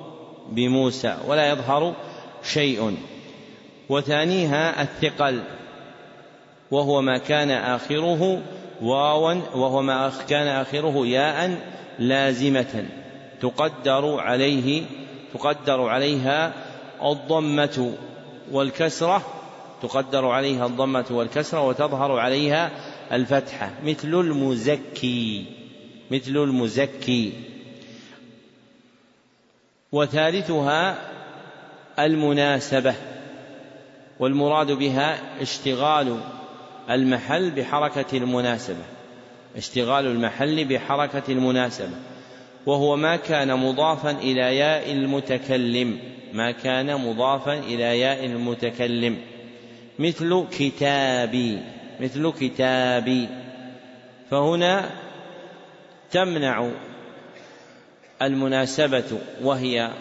[0.49, 1.93] بموسى ولا يظهر
[2.43, 2.97] شيء.
[3.89, 5.39] وثانيها الثقل
[6.71, 8.41] وهو ما كان آخره
[8.81, 11.59] واوا وهو ما كان آخره ياء
[11.99, 12.85] لازمة.
[13.41, 14.83] تقدر عليه
[15.33, 16.53] تقدر عليها
[17.03, 17.93] الضمة
[18.51, 19.21] والكسرة
[19.81, 22.71] تقدر عليها الضمة والكسرة وتظهر عليها
[23.11, 23.71] الفتحة.
[23.83, 25.45] مثل المزكي.
[26.11, 27.33] مثل المزكي.
[29.91, 30.97] وثالثها
[31.99, 32.95] المناسبة
[34.19, 36.19] والمراد بها اشتغال
[36.89, 38.83] المحل بحركة المناسبة
[39.57, 41.95] اشتغال المحل بحركة المناسبة.
[42.65, 45.99] وهو ما كان مضافا إلى ياء المتكلم
[46.33, 49.17] ما كان مضافا إلى ياء المتكلم.
[49.99, 51.59] مثل كتابي
[51.99, 53.27] مثل كتابي.
[54.31, 54.89] فهنا
[56.11, 56.69] تمنع
[58.21, 59.91] المناسبة وهي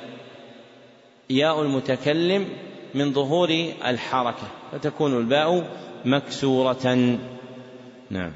[1.30, 2.48] ياء المتكلم
[2.94, 3.48] من ظهور
[3.86, 5.70] الحركة فتكون الباء
[6.04, 7.18] مكسورة.
[8.10, 8.32] نعم.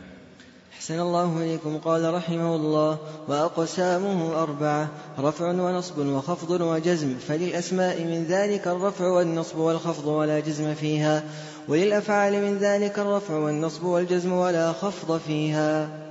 [0.73, 1.79] أحسن الله إليكم.
[1.79, 7.15] قال رحمه الله وأقسامه أربعة رفع ونصب وخفض وجزم.
[7.15, 11.25] فللأسماء من ذلك الرفع والنصب والخفض ولا جزم فيها
[11.69, 16.10] وللأفعال من ذلك الرفع والنصب والجزم ولا خفض فيها.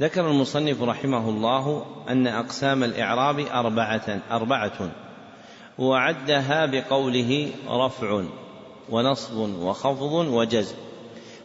[0.00, 4.90] ذكر المصنف رحمه الله أن أقسام الإعراب أربعة أربعة
[5.78, 8.24] وعدها بقوله رفع
[8.90, 10.74] ونصب وخفض وجزم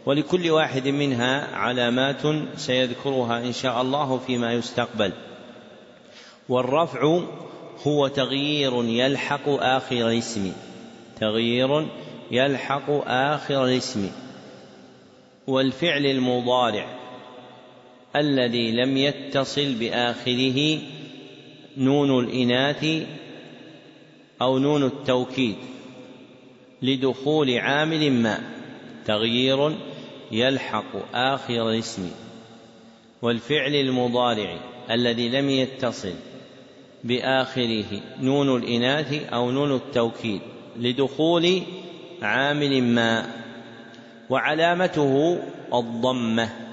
[0.05, 2.21] ولكل واحد منها علامات
[2.55, 5.13] سيذكرها إن شاء الله فيما يستقبل.
[6.49, 7.19] والرفع
[7.87, 10.53] هو تغيير يلحق آخر الاسم
[11.19, 11.87] تغيير
[12.31, 14.11] يلحق آخر الاسم
[15.47, 17.00] والفعل المضارع
[18.15, 20.79] الذي لم يتصل باخره
[21.77, 23.05] نون الإناث
[24.41, 25.55] أو نون التوكيد
[26.81, 28.39] لدخول عامل ما
[29.05, 29.75] تغيير
[30.31, 32.11] يلحق آخر الاسم
[33.21, 34.59] والفعل المضارع
[34.91, 36.13] الذي لم يتصل
[37.03, 40.41] بآخره نون الإناث أو نون التوكيد
[40.79, 41.61] لدخول
[42.21, 43.27] عامل ما
[44.29, 45.39] وعلامته
[45.73, 46.70] الضمة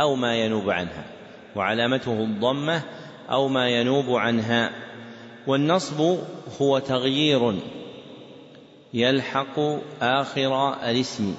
[0.00, 1.04] أو ما ينوب عنها
[1.56, 2.82] وعلامته الضمة
[3.30, 4.70] أو ما ينوب عنها.
[5.46, 6.18] والنصب
[6.60, 7.54] هو تغيير
[8.94, 9.60] يلحق
[10.02, 11.34] آخر الاسم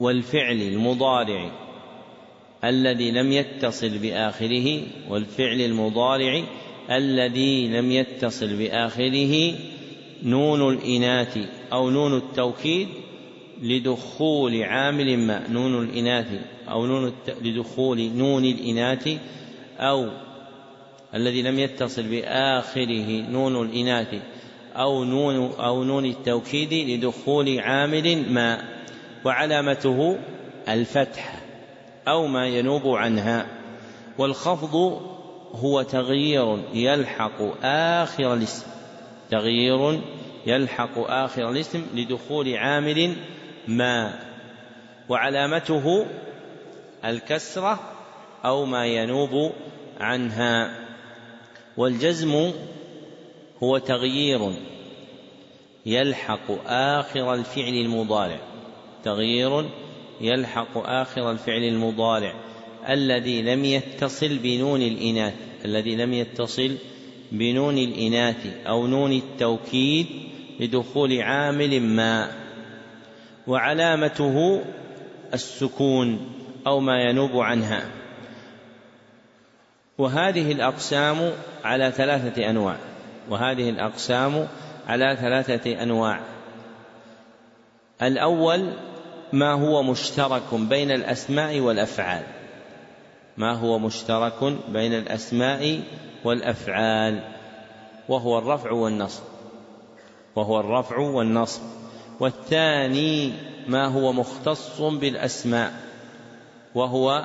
[0.00, 1.50] والفعل المضارع
[2.64, 6.44] الذي لم يتصل بآخره والفعل المضارع
[6.90, 9.54] الذي لم يتصل بآخره
[10.22, 11.38] نون الإناث
[11.72, 12.88] أو نون التوكيد
[13.62, 16.26] لدخول عامل ما نون الإناث
[16.68, 17.36] أو نون الت...
[17.42, 19.08] لدخول نون الإناث
[19.78, 20.08] أو
[21.14, 24.14] الذي لم يتصل بآخره نون الإناث
[24.76, 28.62] أو نون أو نون التوكيد لدخول عامل ما
[29.24, 30.18] وعلامته
[30.68, 31.42] الفتح
[32.08, 33.46] أو ما ينوب عنها.
[34.18, 34.74] والخفض
[35.54, 38.66] هو تغيير يلحق آخر الاسم
[39.30, 40.00] تغيير
[40.46, 43.16] يلحق آخر الاسم لدخول عامل
[43.68, 44.18] ما
[45.08, 46.06] وعلامته
[47.04, 47.80] الكسرة
[48.44, 49.52] أو ما ينوب
[50.00, 50.86] عنها.
[51.76, 52.52] والجزم
[53.62, 54.52] هو تغيير
[55.86, 58.38] يلحق آخر الفعل المضارع.
[59.04, 59.70] تغيير
[60.20, 62.34] يلحق آخر الفعل المضارع.
[62.88, 65.34] الذي لم يتصل بنون الإناث.
[65.64, 66.76] الذي لم يتصل
[67.32, 70.06] بنون الإناث أو نون التوكيد
[70.60, 72.45] لدخول عامل ما.
[73.46, 74.64] وعلامته
[75.34, 76.32] السكون
[76.66, 77.82] أو ما ينوب عنها.
[79.98, 81.32] وهذه الأقسام
[81.64, 82.76] على ثلاثة أنواع.
[83.30, 84.48] وهذه الأقسام
[84.88, 86.20] على ثلاثة أنواع.
[88.02, 88.72] الأول
[89.32, 92.22] ما هو مشترك بين الأسماء والأفعال.
[93.36, 95.80] ما هو مشترك بين الأسماء
[96.24, 97.20] والأفعال.
[98.08, 99.22] وهو الرفع والنصب.
[100.36, 101.62] وهو الرفع والنصب.
[102.20, 103.32] والثاني
[103.68, 105.72] ما هو مختص بالأسماء
[106.74, 107.24] وهو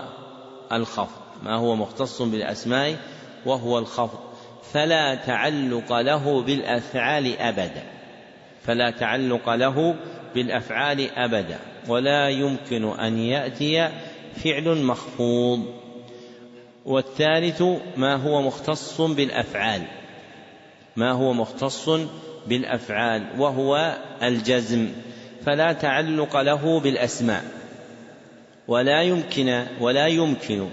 [0.71, 1.21] الخفض.
[1.43, 2.97] ما هو مختص بالأسماء
[3.45, 4.19] وهو الخفض.
[4.73, 7.83] فلا تعلق له بالأفعال أبدا.
[8.63, 9.95] فلا تعلق له
[10.35, 11.59] بالأفعال أبدا.
[11.87, 13.89] ولا يمكن أن يأتي
[14.35, 15.65] فعل مخفوض.
[16.85, 17.63] والثالث
[17.97, 19.81] ما هو مختص بالأفعال.
[20.95, 21.89] ما هو مختص
[22.47, 24.89] بالأفعال وهو الجزم
[25.45, 27.43] فلا تعلق له بالأسماء.
[28.67, 30.67] ولا يمكن ولا يمكن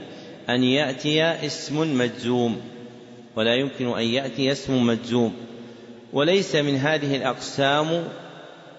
[0.50, 2.60] أن يأتي اسم مجزوم
[3.36, 5.34] ولا يمكن أن يأتي اسم مجزوم.
[6.12, 8.04] وليس من هذه الأقسام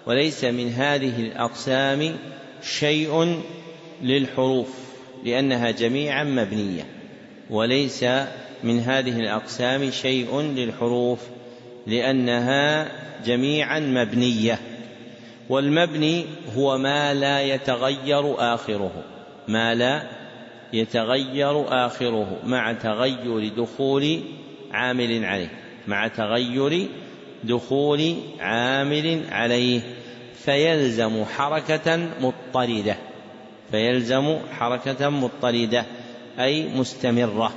[0.05, 2.15] وليس من هذه الأقسام
[2.63, 3.41] شيء
[4.01, 4.69] للحروف
[5.25, 6.85] لأنها جميعا مبنية.
[7.49, 8.03] وليس
[8.63, 11.19] من هذه الأقسام شيء للحروف.
[11.89, 12.91] لأنها
[13.25, 14.59] جميعا مبنية
[15.49, 16.25] والمبني
[16.57, 19.03] هو ما لا يتغير آخره
[19.47, 20.03] ما لا
[20.73, 24.19] يتغير آخره مع تغير دخول
[24.71, 25.49] عامل عليه
[25.87, 26.87] مع تغير
[27.43, 29.81] دخول عامل عليه
[30.45, 32.95] فيلزم حركة مضطردة
[33.71, 35.85] فيلزم حركة مضطردة
[36.39, 37.51] أي مستمرة.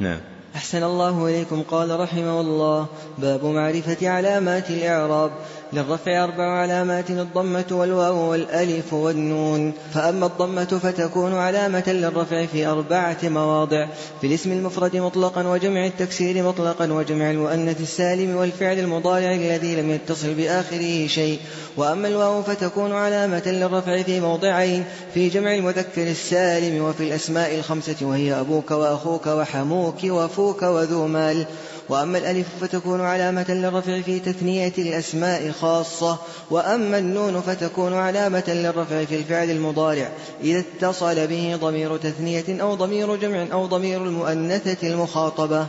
[0.00, 0.20] نعم.
[0.56, 1.62] أحسن الله إليكم.
[1.62, 2.86] قال رحمه الله
[3.18, 5.30] باب معرفة علامات الإعراب.
[5.72, 9.72] للرفع أربع علامات الضمة والواو والألف والنون.
[9.94, 13.86] فأما الضمة فتكون علامة للرفع في أربعة مواضع.
[14.20, 20.34] في الاسم المفرد مطلقا وجمع التكسير مطلقا وجمع المؤنث السالم والفعل المضارع الذي لم يتصل
[20.34, 21.38] بآخره شيء.
[21.76, 28.40] وأما الواو فتكون علامة للرفع في موضعين في جمع المذكر السالم وفي الأسماء الخمسة وهي
[28.40, 31.46] أبوك وأخوك وحموك وفوك وذو مال.
[31.88, 36.18] وأما الألف فتكون علامة للرفع في تثنية الأسماء خاصة
[36.50, 40.08] وأما النون فتكون علامة للرفع في الفعل المضارع
[40.40, 45.66] إذا اتصل به ضمير تثنية أو ضمير جمع أو ضمير المؤنثة المخاطبة.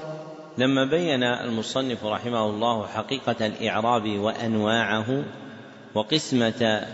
[0.57, 5.23] لما بين المصنف رحمه الله حقيقة الإعراب وأنواعه
[5.95, 6.85] وقسمة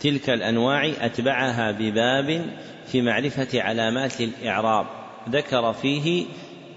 [0.00, 2.46] تلك الأنواع أتبعها بباب
[2.86, 4.86] في معرفة علامات الإعراب.
[5.30, 6.26] ذكر فيه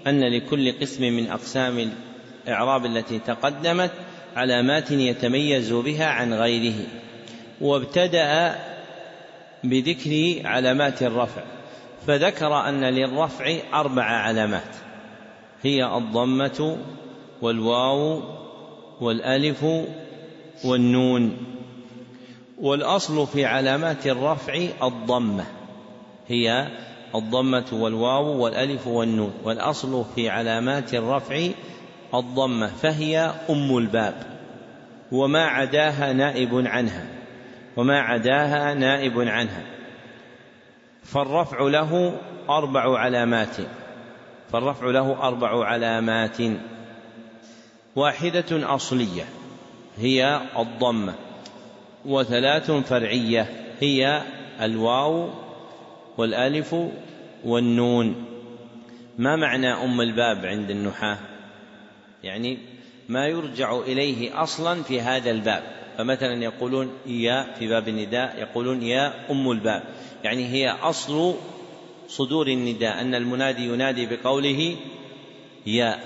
[0.06, 1.90] أن لكل قسم من أقسام
[2.46, 3.90] الإعراب التي تقدمت
[4.36, 6.86] علامات يتميز بها عن غيره
[7.60, 8.58] وابتدأ
[9.64, 11.42] بذكر علامات الرفع
[12.06, 14.76] فذكر أن للرفع أربع علامات
[15.62, 16.78] هي الضمة
[17.42, 18.22] والواو
[19.00, 19.64] والألف
[20.64, 21.36] والنون.
[22.58, 25.44] والأصل في علامات الرفع الضمة
[26.28, 26.68] هي
[27.14, 31.48] الضمة والواو والألف والنون والأصل في علامات الرفع
[32.14, 34.14] الضمة فهي أم الباب.
[35.12, 37.06] وما عداها نائب عنها
[37.76, 39.62] وما عداها نائب عنها.
[41.04, 42.18] فالرفع له
[42.50, 43.56] أربع علامات
[44.52, 46.38] فالرفع له أربع علامات.
[47.96, 49.24] واحدة أصلية
[49.98, 51.14] هي الضمة
[52.04, 53.46] وثلاث فرعية
[53.80, 54.22] هي
[54.60, 55.28] الواو
[56.18, 56.76] والألف
[57.44, 58.24] والنون.
[59.18, 61.18] ما معنى أم الباب عند النحاة؟
[62.24, 62.58] يعني
[63.08, 65.62] ما يرجع إليه أصلا في هذا الباب.
[65.98, 69.82] فمثلا يقولون يا في باب النداء يقولون يا أم الباب.
[70.24, 71.34] يعني هي أصل
[72.08, 74.76] صدور النداء أن المنادي ينادي بقوله
[75.66, 75.98] يا.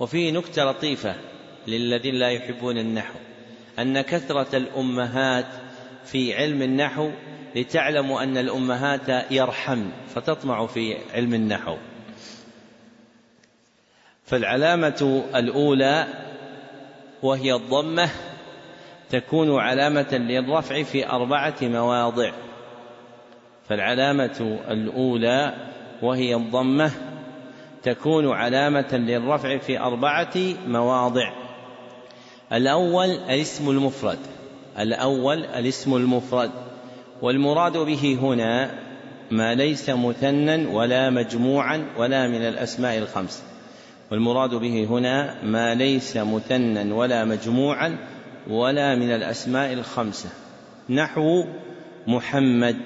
[0.00, 1.14] وفيه نكتة لطيفة
[1.66, 3.14] للذين لا يحبون النحو
[3.78, 5.46] أن كثرة الأمهات
[6.04, 7.10] في علم النحو
[7.56, 11.76] لتعلموا أن الأمهات يرحمن فتطمع في علم النحو.
[14.24, 16.06] فالعلامة الأولى
[17.22, 18.08] وهي الضمة
[19.10, 22.32] تكون علامة للرفع في أربعة مواضع.
[23.68, 25.54] فالعلامة الأولى
[26.02, 26.90] وهي الضمة
[27.82, 30.34] تكون علامة للرفع في أربعة
[30.66, 31.32] مواضع.
[32.52, 34.18] الأول الاسم المفرد.
[34.78, 36.50] الأول الاسم المفرد.
[37.22, 38.70] والمراد به هنا
[39.30, 43.42] ما ليس مثنى ولا مجموعا ولا من الأسماء الخمس.
[44.10, 47.98] والمراد به هنا ما ليس مثنى ولا مجموعا
[48.50, 50.28] ولا من الأسماء الخمسة.
[50.90, 51.44] نحو
[52.06, 52.76] محمد.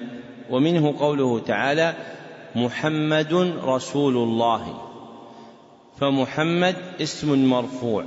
[0.49, 1.93] ومنه قوله تعالى
[2.55, 4.81] محمد رسول الله.
[5.99, 8.05] فمحمد اسم مرفوع.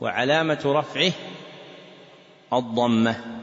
[0.00, 1.12] وعلامة رفعه
[2.52, 3.41] الضمة.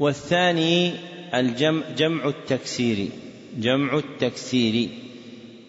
[0.00, 0.92] والثاني
[1.34, 3.08] الجمع جمع التكسير
[3.58, 4.88] جمع التكسير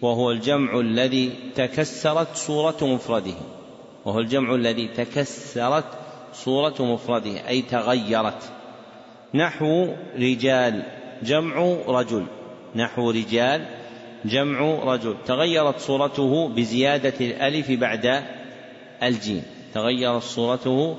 [0.02, 3.34] وهو الجمع الذي تكسرت صورة مفرده
[4.06, 5.86] وهو الجمع الذي تكسرت
[6.34, 8.44] صورة مفرده أي تغيرت.
[9.34, 10.84] نحو رجال
[11.24, 12.26] جمع رجل.
[12.76, 13.66] نحو رجال
[14.26, 15.16] جمع رجل.
[15.26, 18.24] تغيرت صورته بزيادة الألف بعد
[19.04, 19.44] الجيم.
[19.74, 20.98] تغيرت صورته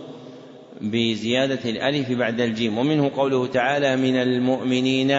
[0.81, 5.19] بزيادة الألف بعد الجيم ومنه قوله تعالى من المؤمنين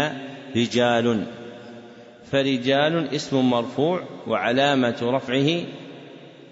[0.56, 1.26] رجال.
[2.32, 5.64] فرجال اسم مرفوع وعلامة رفعه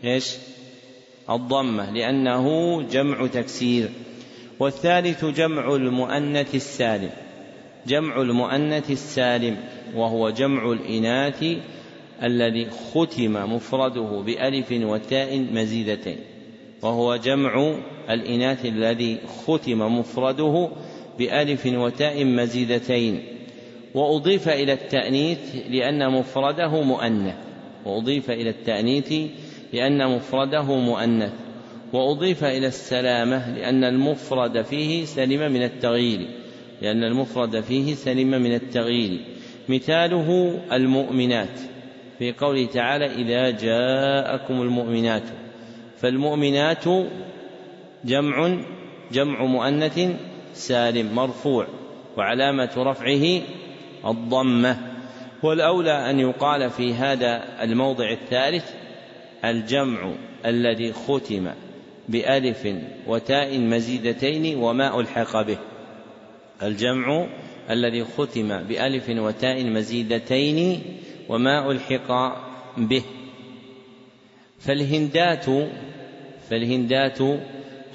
[0.04, 0.36] إيش؟
[1.30, 3.90] الضمة لأنه جمع تكسير.
[4.60, 7.10] والثالث جمع المؤنث السالم
[7.88, 9.58] جمع المؤنث السالم
[9.96, 11.44] وهو جمع الإناث
[12.24, 16.18] الذي ختم مفرده بألف وتاء مزيدتين.
[16.86, 17.76] وهو جمع
[18.10, 20.70] الإناث الذي ختم مفرده
[21.20, 23.24] بألف وتاء مزيدتين.
[23.96, 27.36] وأضيف إلى التأنيث لأن مفرده مؤنث.
[27.86, 29.14] وأضيف إلى التأنيث
[29.74, 31.34] لأن مفرده مؤنث.
[31.94, 36.28] وأضيف إلى السلامة لأن المفرد فيه سلم من التغيير.
[36.82, 39.20] لأن المفرد فيه سلم من التغيير.
[39.70, 41.60] مثاله المؤمنات.
[42.20, 45.45] في قوله تعالى إذا جاءكم المؤمنات.
[46.02, 46.84] فالمؤمنات
[48.06, 48.58] جمع
[49.12, 50.00] جمع مؤنث
[50.54, 51.68] سالم مرفوع
[52.18, 53.42] وعلامة رفعه
[54.06, 54.78] الضمة.
[55.44, 58.72] والأولى أن يقال في هذا الموضع الثالث
[59.46, 60.14] الجمع
[60.46, 61.50] الذي ختم
[62.10, 62.68] بألف
[63.08, 65.58] وتاء مزيدتين وما ألحق به.
[66.64, 67.28] الجمع
[67.70, 70.82] الذي ختم بألف وتاء مزيدتين
[71.30, 72.12] وما ألحق
[72.78, 73.04] به.
[74.60, 75.46] فالهندات
[76.50, 77.20] فالهندات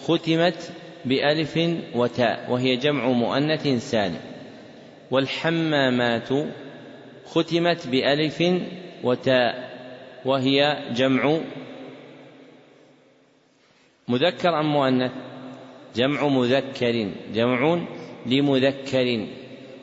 [0.07, 0.73] ختمت
[1.05, 1.59] بألف
[1.95, 4.21] وتاء وهي جمع مؤنث سالم.
[5.11, 6.29] والحمامات
[7.27, 8.45] ختمت بألف
[9.05, 9.71] وتاء
[10.25, 11.41] وهي جمع
[14.09, 15.13] مذكر أم مؤنث؟
[15.97, 17.81] جمع مذكر جمع
[18.27, 19.27] لمذكر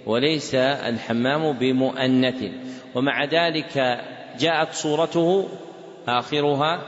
[0.06, 2.44] وليس الحمام بمؤنث.
[2.96, 4.04] ومع ذلك
[4.40, 5.50] جاءت صورته
[6.08, 6.80] آخرها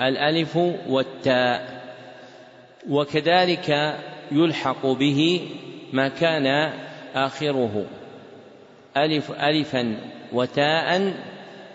[0.00, 0.56] الألف
[0.88, 1.82] والتاء.
[2.88, 3.98] وكذلك
[4.32, 5.48] يلحق به
[5.92, 6.72] ما كان
[7.14, 7.84] آخره.
[8.96, 9.96] ألف ألفا
[10.32, 11.14] وتاء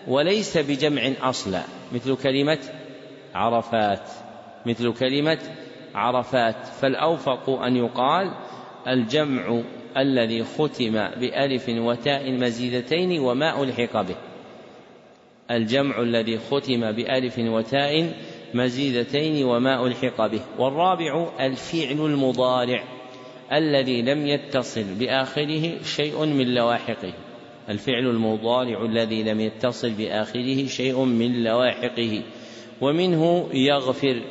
[0.08, 1.62] وليس بجمع أصلا.
[1.92, 2.58] مثل كلمة
[3.34, 4.10] عرفات.
[4.66, 5.38] مثل كلمة
[5.94, 6.66] عرفات.
[6.80, 8.30] فالأوفق أن يقال
[8.88, 9.62] الجمع
[9.96, 14.16] الذي ختم بألف وتاء مزيدتين وما ألحق به.
[15.50, 18.12] الجمع الذي ختم بألف وتاء
[18.54, 20.40] مزيدتين وما ألحق به.
[20.58, 22.84] والرابع الفعل المضارع
[23.52, 27.12] الذي لم يتصل بآخره شيء من لواحقه.
[27.68, 32.22] الفعل المضارع الذي لم يتصل بآخره شيء من لواحقه.
[32.80, 34.22] ومنه يغفر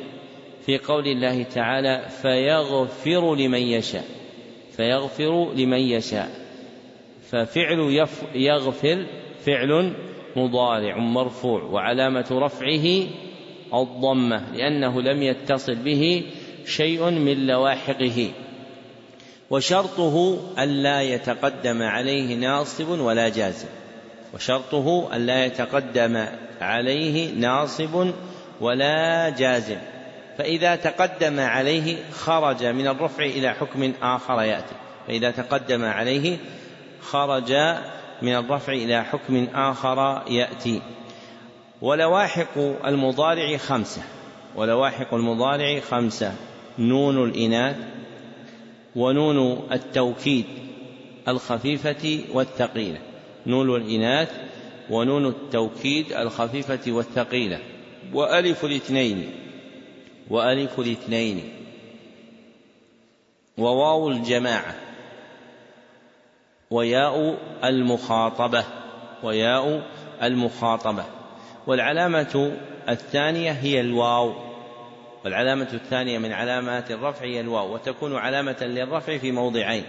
[0.66, 4.04] في قول الله تعالى فيغفر لمن يشاء
[4.76, 6.28] فيغفر لمن يشاء.
[7.30, 9.06] ففعل يغفر
[9.46, 9.94] فعل
[10.44, 13.06] مضارع مرفوع وعلامة رفعه
[13.74, 16.24] الضمة لأنه لم يتصل به
[16.66, 18.30] شيء من لواحقه.
[19.50, 23.68] وشرطه ألا يتقدم عليه ناصب ولا جازم.
[24.34, 26.26] وشرطه ألا يتقدم
[26.60, 28.12] عليه ناصب
[28.60, 29.78] ولا جازم.
[30.38, 34.74] فإذا تقدم عليه خرج من الرفع إلى حكم آخر يأتي.
[35.06, 36.36] فإذا تقدم عليه
[37.00, 37.52] خرج
[38.22, 40.82] من الرفع إلى حكم آخر يأتي.
[41.82, 44.02] ولواحق المضارع خمسة.
[44.56, 46.34] ولواحق المضارع خمسة.
[46.78, 47.76] نون الإناث
[48.96, 50.44] ونون التوكيد
[51.28, 52.98] الخفيفة والثقيلة.
[53.46, 54.32] نون الإناث
[54.90, 57.58] ونون التوكيد الخفيفة والثقيلة.
[58.12, 59.30] وألف الاثنين.
[60.30, 61.42] وألف الاثنين.
[63.58, 64.87] وواو الجماعة.
[66.70, 68.64] وياء المخاطبة.
[69.22, 69.82] وياء
[70.22, 71.04] المخاطبة.
[71.66, 72.52] والعلامة
[72.88, 74.32] الثانية هي الواو.
[75.24, 79.84] والعلامة الثانية من علامات الرفع هي الواو وتكون علامة للرفع في موضعين.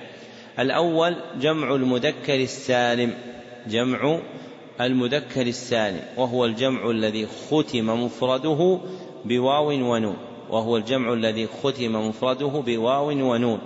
[0.59, 3.13] الأول جمع المذكر السالم.
[3.67, 4.19] جمع
[4.81, 8.79] المذكر السالم وهو الجمع الذي ختم مفرده
[9.25, 10.17] بواو ونون.
[10.49, 13.59] وهو الجمع الذي ختم مفرده بواو ونون.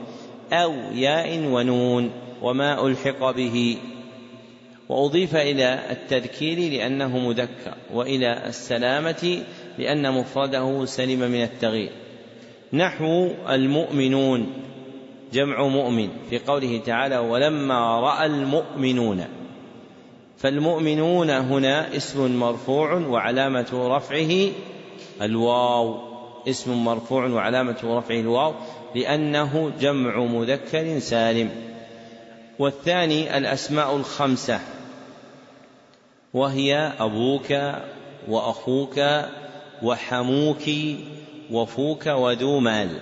[0.53, 2.11] أو ياء ونون.
[2.43, 3.77] وما ألحق به.
[4.89, 9.43] وأضيف إلى التذكير لأنه مذكر وإلى السلامة
[9.77, 11.91] لأن مفرده سلم من التغيير.
[12.73, 14.53] نحو المؤمنون
[15.33, 19.25] جمع مؤمن في قوله تعالى ولما رأى المؤمنون
[20.37, 24.51] فالمؤمنون هنا اسم مرفوع وعلامة رفعه
[25.21, 25.99] الواو.
[26.47, 28.53] اسم مرفوع وعلامة رفعه الواو
[28.95, 31.49] لأنه جمع مذكر سالم.
[32.59, 34.59] والثاني الأسماء الخمسة.
[36.33, 37.53] وهي أبوك
[38.27, 39.01] وأخوك
[39.83, 40.63] وحموك
[41.51, 43.01] وفوك وذو مال.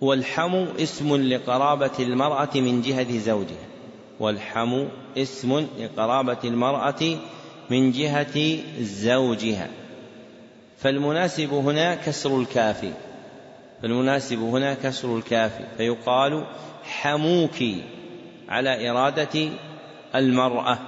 [0.00, 3.66] والحم اسم لقرابة المرأة من جهة زوجها.
[4.20, 4.84] والحم
[5.18, 7.16] اسم لقرابة المرأة
[7.70, 9.68] من جهة زوجها.
[10.82, 12.84] فالمناسب هنا كسر الكاف
[13.82, 16.44] فالمناسب هنا كسر الكاف فيقال
[16.84, 17.62] حموك
[18.52, 19.48] على إرادة
[20.14, 20.78] المرأة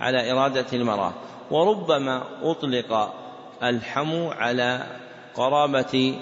[0.00, 1.12] على إرادة المرأة.
[1.50, 3.14] وربما أطلق
[3.62, 4.86] الحم على
[5.34, 6.14] قرابة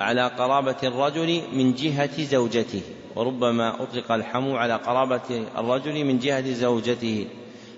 [0.00, 2.82] على قرابة الرجل من جهة زوجته.
[3.16, 7.26] وربما أطلق الحم على قرابة الرجل من جهة زوجته.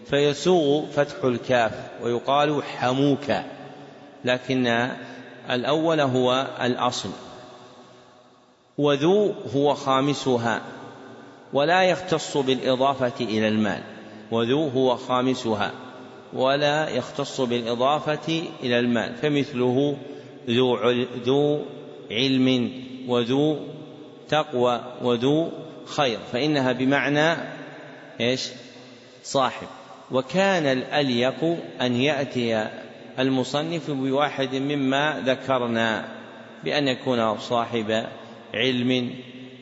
[0.06, 3.32] فيسوغ فتح الكاف ويقال حموك.
[4.24, 4.90] لكن
[5.50, 7.10] الأول هو الأصل.
[8.78, 10.60] وذو هو خامسها.
[11.52, 13.82] ولا يختص بالإضافة إلى المال
[14.30, 15.72] وذو هو خامسها
[16.32, 19.96] ولا يختص بالإضافة إلى المال فمثله
[20.48, 20.76] ذو
[21.24, 21.62] ذو
[22.10, 22.72] علم
[23.08, 23.58] وذو
[24.28, 25.50] تقوى وذو
[25.86, 27.36] خير فإنها بمعنى
[28.20, 28.48] إيش؟
[29.22, 29.66] صاحب
[30.10, 32.68] وكان الأليق أن يأتي
[33.18, 36.08] المصنف بواحد مما ذكرنا
[36.64, 38.06] بأن يكون صاحب
[38.54, 39.14] علم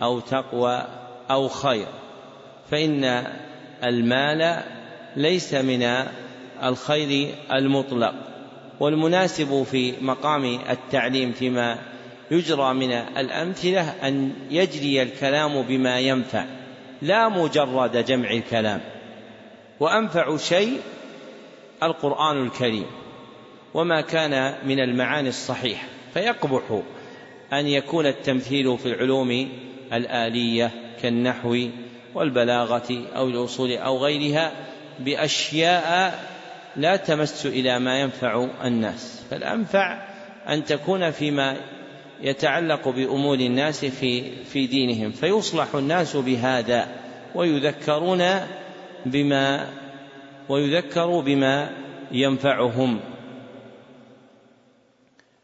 [0.03, 0.97] أو تقوى
[1.31, 1.87] أو خير.
[2.70, 3.24] فإن
[3.85, 4.62] المال
[5.16, 6.05] ليس من
[6.62, 8.14] الخير المطلق.
[8.81, 11.79] والمناسب في مقام التعليم فيما
[12.31, 16.45] يجرى من الأمثلة أن يجري الكلام بما ينفع.
[17.03, 18.81] لا مجرد جمع الكلام.
[19.81, 20.81] وأنفع شيء
[21.83, 22.87] القرآن الكريم.
[23.74, 25.87] وما كان من المعاني الصحيحة.
[26.14, 26.81] فيقبح
[27.53, 29.49] أن يكون التمثيل في العلوم
[29.93, 30.88] الآلية.
[31.03, 31.68] كالنحو
[32.14, 34.53] والبلاغة أو الأصول أو غيرها
[34.99, 36.18] بأشياء
[36.76, 39.24] لا تمس إلى ما ينفع الناس.
[39.30, 40.09] فالأنفع
[40.49, 41.57] أن تكون فيما
[42.20, 45.11] يتعلق بأمور الناس في في دينهم.
[45.11, 46.88] فيصلح الناس بهذا
[47.34, 48.24] ويذكرون
[49.07, 49.68] بما
[50.49, 51.70] ويذكروا بما
[52.12, 53.01] ينفعهم.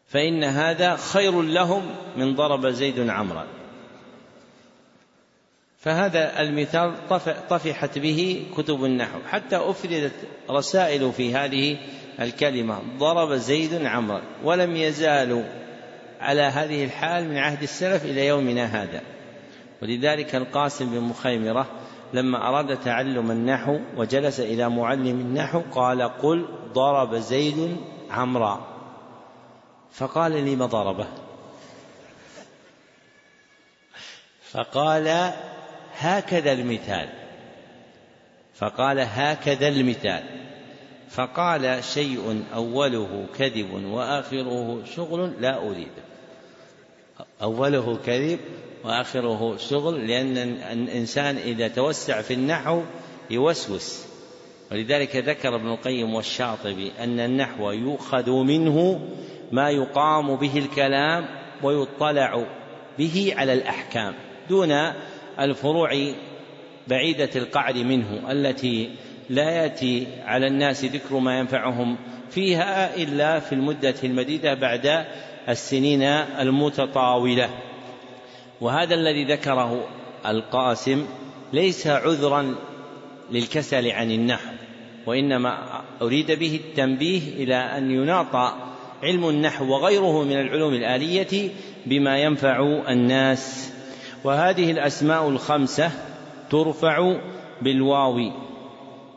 [0.07, 1.81] فإن هذا خير لهم
[2.17, 3.45] من ضرب زيد عمرا.
[5.85, 6.93] فهذا المثال
[7.49, 9.19] طفحت به كتب النحو.
[9.29, 10.13] حتى أفردت
[10.49, 11.77] رسائل في هذه
[12.19, 12.79] الكلمة.
[12.97, 14.21] ضرب زيد عمرا.
[14.43, 15.43] ولم يزالوا
[16.21, 19.01] على هذه الحال من عهد السلف إلى يومنا هذا.
[19.81, 21.67] ولذلك القاسم بن مخيمرة
[22.13, 27.77] لما أراد تعلم النحو وجلس إلى معلم النحو قال قل ضرب زيد
[28.11, 28.67] عمرا.
[29.91, 31.07] فقال لم ضربه؟
[34.51, 35.33] فقال
[35.97, 37.09] هكذا المثال.
[38.55, 40.23] فقال هكذا المثال.
[41.09, 46.03] فقال شيء أوله كذب وآخره شغل لا أريده
[47.41, 48.39] أوله كذب
[48.83, 50.37] وآخره شغل لأن
[50.71, 52.81] الإنسان إذا توسع في النحو
[53.29, 54.05] يوسوس.
[54.71, 58.99] ولذلك ذكر ابن القيم والشاطبي أن النحو يؤخذ منه
[59.51, 61.25] ما يقام به الكلام
[61.63, 62.45] ويطلع
[62.97, 64.13] به على الأحكام
[64.49, 64.71] دون
[65.39, 65.89] الفروع
[66.87, 68.89] بعيدة القعر منه التي
[69.29, 71.97] لا يأتي على الناس ذكر ما ينفعهم
[72.29, 75.05] فيها إلا في المدة المديدة بعد
[75.49, 76.01] السنين
[76.39, 77.49] المتطاولة.
[78.61, 79.87] وهذا الذي ذكره
[80.25, 81.05] القاسم
[81.53, 82.55] ليس عذرا
[83.31, 84.51] للكسل عن النحو
[85.05, 88.35] وإنما أريد به التنبيه إلى أن يناط
[89.03, 91.49] علم النحو وغيره من العلوم الآلية
[91.85, 93.73] بما ينفع الناس
[94.25, 95.91] وهذه الأسماء الخمسة
[96.49, 97.17] ترفع
[97.61, 98.31] بالواو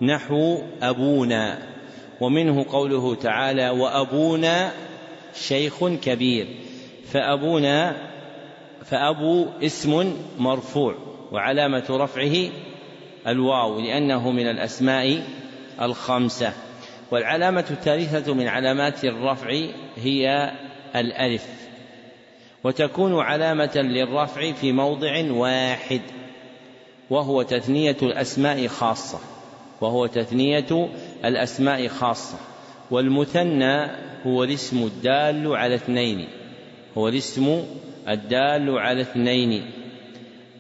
[0.03, 1.59] نحو أبونا
[2.21, 4.73] ومنه قوله تعالى وأبونا
[5.35, 6.47] شيخ كبير
[7.13, 7.97] فأبونا
[8.85, 10.95] فأبو اسم مرفوع
[11.33, 12.51] وعلامة رفعه
[13.27, 15.23] الواو لأنه من الأسماء
[15.83, 16.53] الخمسة.
[17.11, 19.57] والعلامة الثالثة من علامات الرفع
[19.97, 20.53] هي
[20.97, 21.58] الألف.
[22.65, 26.01] وتكون علامة للرفع في موضع واحد
[27.11, 29.19] وهو تثنية الأسماء خاصة
[29.81, 30.89] وهو تثنية
[31.25, 32.39] الأسماء خاصة.
[32.91, 33.87] والمثنى
[34.27, 36.29] هو الاسم الدال على اثنين
[36.99, 37.63] هو الاسم
[38.09, 39.71] الدال على اثنين.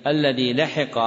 [0.07, 0.99] الذي لحق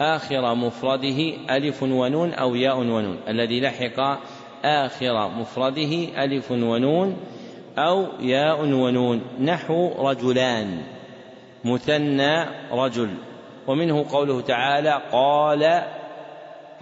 [0.00, 3.18] آخر مفرده ألف ونون أو ياء ونون.
[3.28, 4.20] الذي لحق
[4.64, 7.16] آخر مفرده ألف ونون
[7.78, 9.20] أو ياء ونون.
[9.40, 10.82] نحو رجلان.
[11.64, 13.10] مثنى رجل.
[13.66, 15.82] ومنه قوله تعالى قال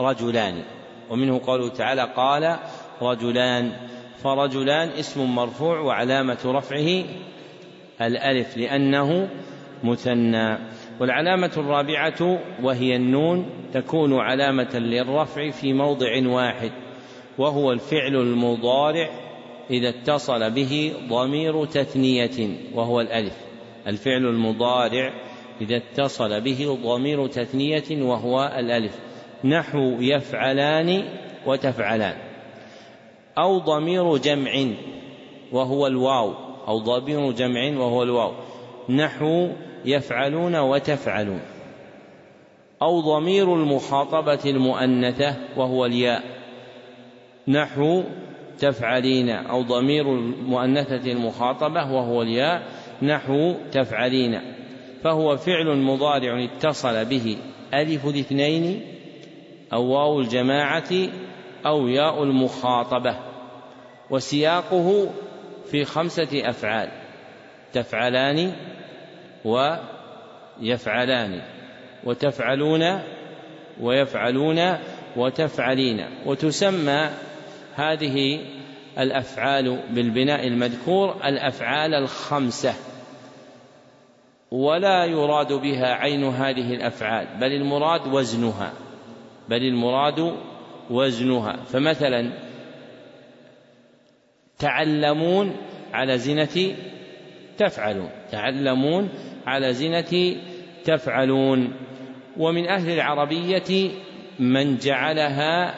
[0.00, 0.62] رجلان.
[1.10, 2.56] ومنه قوله تعالى قال
[3.02, 3.72] رجلان.
[4.22, 7.04] فرجلان اسم مرفوع وعلامة رفعه
[8.00, 9.28] الألف لأنه
[9.84, 10.58] مثنى.
[11.00, 16.72] والعلامة الرابعة وهي النون تكون علامة للرفع في موضع واحد
[17.38, 19.23] وهو الفعل المضارع
[19.70, 23.36] إذا اتصل به ضمير تثنية وهو الألف.
[23.86, 25.12] الفعل المضارع
[25.60, 28.98] إذا اتصل به ضمير تثنية وهو الألف.
[29.44, 31.04] نحو يفعلان
[31.46, 32.14] وتفعلان.
[33.38, 34.66] أو ضمير جمع
[35.52, 36.34] وهو الواو.
[36.68, 38.32] أو ضمير جمع وهو الواو.
[38.88, 39.48] نحو
[39.84, 41.40] يفعلون وتفعلون.
[42.82, 46.22] أو ضمير المخاطبة المؤنثة وهو الياء.
[47.48, 48.02] نحو
[48.58, 52.62] تفعلين أو ضمير المؤنثة المخاطبة وهو الياء
[53.02, 54.40] نحو تفعلين.
[55.04, 57.36] فهو فعل مضارع اتصل به
[57.74, 58.82] ألف الاثنين
[59.72, 60.90] أو واو الجماعة
[61.66, 63.16] أو ياء المخاطبة
[64.10, 65.10] وسياقه
[65.70, 66.88] في خمسة أفعال
[67.72, 68.52] تفعلان
[70.60, 71.42] ويفعلان
[72.04, 73.00] وتفعلون
[73.80, 74.78] ويفعلون
[75.16, 77.10] وتفعلين وتسمى
[77.76, 78.40] هذه
[78.98, 82.74] الأفعال بالبناء المذكور الأفعال الخمسة
[84.50, 88.72] ولا يراد بها عين هذه الأفعال بل المراد وزنها
[89.48, 90.34] بل المراد
[90.90, 91.56] وزنها.
[91.56, 92.32] فمثلا
[94.58, 95.56] تعلمون
[95.92, 96.76] على زنة
[97.58, 99.08] تفعلون تعلمون
[99.46, 100.36] على زنة
[100.84, 101.72] تفعلون.
[102.36, 103.90] ومن أهل العربية
[104.38, 105.74] من جعلها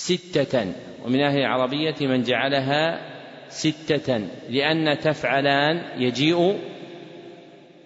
[0.00, 0.72] ستة.
[1.04, 3.00] ومن أهل العربية من جعلها
[3.48, 6.58] ستة لأن تفعلان يجيء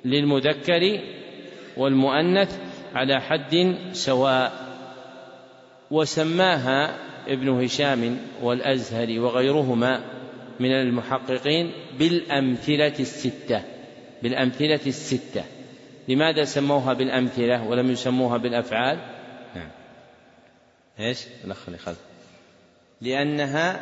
[0.05, 1.01] للمذكر
[1.77, 2.59] والمؤنث
[2.95, 4.53] على حد سواء.
[5.91, 6.97] وسماها
[7.29, 10.01] ابن هشام والأزهري وغيرهما
[10.61, 13.63] من المحققين بالأمثلة الستة.
[14.23, 15.45] بالأمثلة الستة.
[16.09, 19.14] لماذا سموها بالأمثلة ولم يسموها بالأفعال؟
[21.01, 21.99] إيش؟ الأخ اللي خلف
[23.01, 23.81] لأنها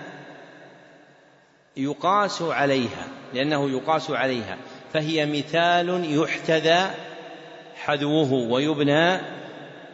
[1.76, 4.58] يقاس عليها لأنه يقاس عليها.
[4.92, 6.90] فهي مثال يحتذى
[7.76, 9.18] حذوه ويبنى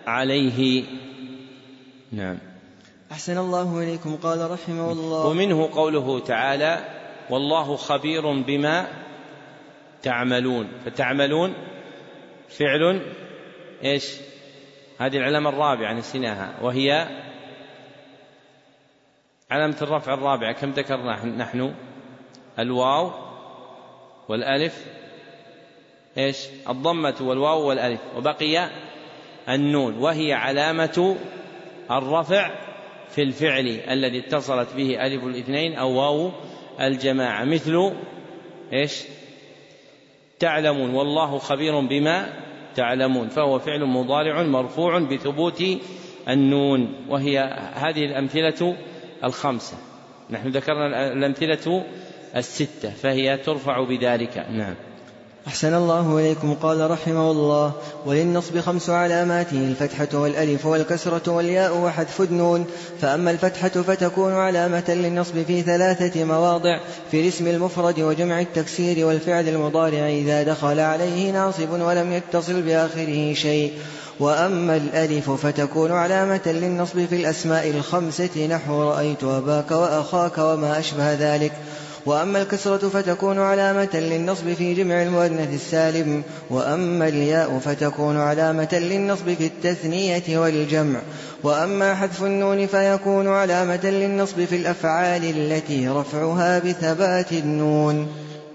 [0.07, 0.85] عليه.
[2.12, 2.39] نعم.
[3.12, 4.16] أحسن الله إليكم.
[4.16, 5.27] قال رحمه الله.
[5.27, 6.85] ومنه قوله تعالى
[7.31, 8.89] والله خبير بما
[10.03, 11.55] تعملون فتعملون
[12.49, 13.03] فعل
[13.85, 14.05] إيش؟
[14.99, 17.09] هذه العلامة الرابعة نسيناها وهي
[19.51, 21.75] علامة الرفع الرابعة كم ذكرنا نحن؟
[22.59, 23.11] الواو
[24.29, 24.85] والألف
[26.19, 26.39] إيش؟
[26.69, 28.69] الضمة والواو والألف وبقي
[29.49, 31.17] النون وهي علامة
[31.91, 32.51] الرفع
[33.11, 36.31] في الفعل الذي اتصلت به ألف الاثنين أو واو
[36.81, 37.93] الجماعة مثل
[38.73, 39.03] إيش؟
[40.39, 42.48] تعلمون والله خبير بما
[42.79, 45.62] تعلمون فهو فعل مضارع مرفوع بثبوت
[46.29, 47.39] النون وهي
[47.74, 48.76] هذه الأمثلة
[49.24, 49.76] الخمسة.
[50.31, 51.85] نحن ذكرنا الأمثلة
[52.37, 54.47] الستة فهي ترفع بذلك.
[54.53, 54.74] نعم.
[55.47, 56.55] أحسن الله إليكم.
[56.55, 57.72] قال رحمه الله
[58.07, 62.66] وللنصب خمس علامات الفتحة والألف والكسرة والياء وحذف النون.
[63.01, 66.80] فأما الفتحة فتكون علامة للنصب في ثلاثة مواضع
[67.11, 73.72] في الاسم المفرد وجمع التكسير والفعل المضارع إذا دخل عليه ناصب ولم يتصل بآخره شيء.
[74.20, 81.53] وأما الألف فتكون علامة للنصب في الأسماء الخمسة نحو رأيت أباك وأخاك وما أشبه ذلك.
[82.09, 89.47] وأما الكسرة فتكون علامة للنصب في جمع المؤنث السالم وأما الياء فتكون علامة للنصب في
[89.47, 91.01] التثنية والجمع.
[91.43, 98.09] وأما حذف النون فيكون علامة للنصب في الأفعال التي رفعها بثبات النون.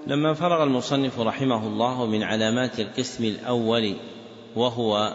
[0.07, 3.95] لما فرغ المصنف رحمه الله من علامات القسم الأول
[4.55, 5.13] وهو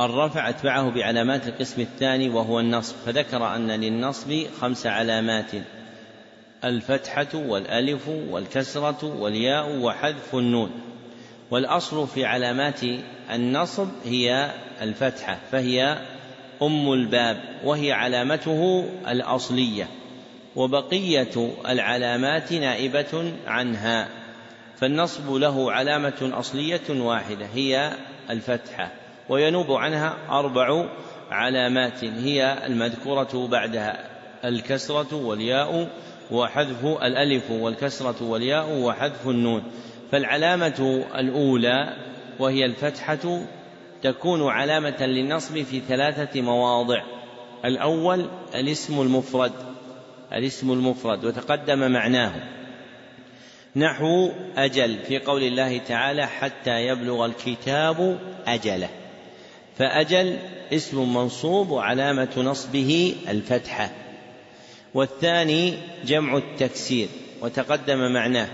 [0.00, 5.52] الرفع أتبعه بعلامات القسم الثاني وهو النصب فذكر أن للنصب خمس علامات.
[6.64, 10.70] الفتحة والألف والكسرة والياء وحذف النون.
[11.50, 12.80] والأصل في علامات
[13.30, 14.50] النصب هي
[14.82, 15.98] الفتحة فهي
[16.62, 19.88] أم الباب وهي علامته الأصلية.
[20.56, 24.08] وبقية العلامات نائبة عنها.
[24.76, 27.92] فالنصب له علامة أصلية واحدة هي
[28.30, 28.90] الفتحة.
[29.28, 30.86] وينوب عنها أربع
[31.30, 35.88] علامات هي المذكورة بعدها الكسرة والياء
[36.30, 39.62] وحذف الألف والكسرة والياء وحذف النون.
[40.12, 41.96] فالعلامة الأولى
[42.38, 43.40] وهي الفتحة
[44.02, 47.02] تكون علامة للنصب في ثلاثة مواضع.
[47.64, 49.52] الأول الاسم المفرد
[50.32, 52.32] الاسم المفرد وتقدم معناه.
[53.76, 58.88] نحو أجل في قول الله تعالى حتى يبلغ الكتاب أجله.
[59.78, 60.38] فأجل
[60.72, 63.90] اسم منصوب وعلامة نصبه الفتحة.
[64.94, 65.74] والثاني
[66.04, 67.08] جمع التكسير
[67.40, 68.48] وتقدم معناه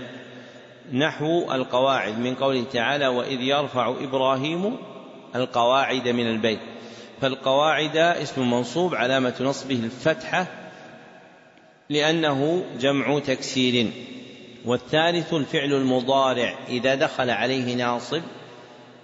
[0.93, 4.77] نحو القواعد من قوله تعالى وإذ يرفع إبراهيم
[5.35, 6.59] القواعد من البيت.
[7.21, 10.47] فالقواعد اسم منصوب علامة نصبه الفتحة
[11.89, 13.91] لأنه جمع تكسير.
[14.65, 18.21] والثالث الفعل المضارع إذا دخل عليه ناصب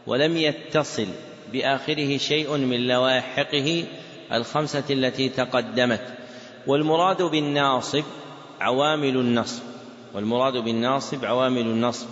[0.07, 1.07] ولم يتصل
[1.53, 3.83] بآخره شيء من لواحقه
[4.31, 6.17] الخمسة التي تقدمت.
[6.67, 8.03] والمراد بالناصب
[8.61, 9.63] عوامل النصب
[10.13, 12.07] والمراد بالناصب عوامل النصب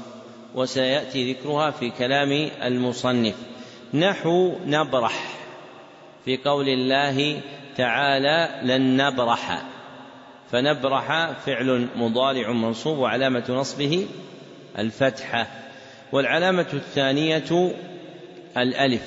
[0.56, 3.36] وسيأتي ذكرها في كلام المصنف.
[3.94, 5.34] نحو نبرح
[6.26, 7.42] في قول الله
[7.78, 9.62] تعالى لن نبرح
[10.52, 14.08] فنبرح فعل مضارع منصوب وعلامة نصبه
[14.80, 15.48] الفتحه
[16.12, 17.74] والعلامة الثانية
[18.58, 19.02] الألف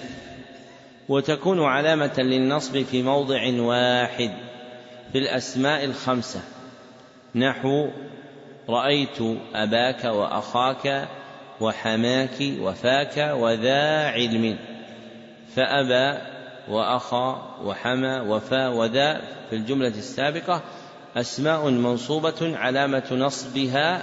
[1.09, 4.48] وتكون علامة للنصب في موضع واحد.
[5.13, 6.41] في الأسماء الخمسة.
[7.35, 7.89] نحو
[8.69, 9.21] رأيت
[9.55, 11.09] أباك وأخاك
[11.61, 14.59] وحماك وفاك وذا علم.
[15.57, 16.19] فأبى
[16.69, 19.21] وأخا وحمى وفا وذا.
[19.51, 20.63] في الجملة السابقة
[21.17, 24.03] أسماء منصوبة علامة نصبها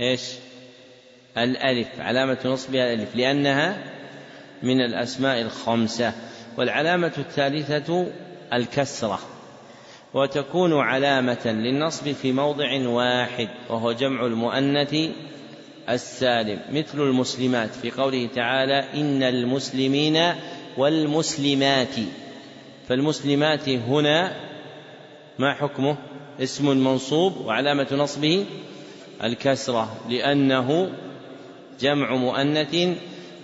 [0.00, 0.22] إيش؟
[1.38, 3.84] الألف علامة نصبها الألف لأنها
[4.62, 6.12] من الأسماء الخمسة.
[6.56, 8.06] والعلامة الثالثة
[8.52, 9.20] الكسرة.
[10.14, 14.96] وتكون علامة للنصب في موضع واحد وهو جمع المؤنث
[15.88, 17.70] السالم مثل المسلمات.
[17.74, 20.34] في قوله تعالى إن المسلمين
[20.76, 21.94] والمسلمات.
[22.88, 24.32] فالمسلمات هنا
[25.38, 25.96] ما حكمه؟
[26.40, 28.46] اسم منصوب وعلامة نصبه
[29.24, 30.92] الكسرة لأنه
[31.80, 32.76] جمع مؤنث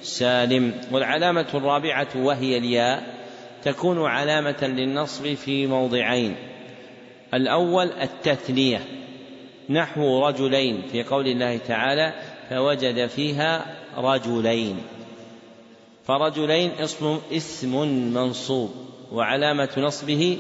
[0.03, 0.75] سالم.
[0.93, 3.17] والعلامة الرابعة وهي الياء
[3.65, 6.37] تكون علامة للنصب في موضعين.
[7.35, 8.81] الأول التثنية
[9.71, 12.13] نحو رجلين في قول الله تعالى
[12.51, 14.77] فوجد فيها رجلين.
[16.07, 18.71] فرجلين اسم اسم منصوب
[19.13, 20.39] وعلامة نصبه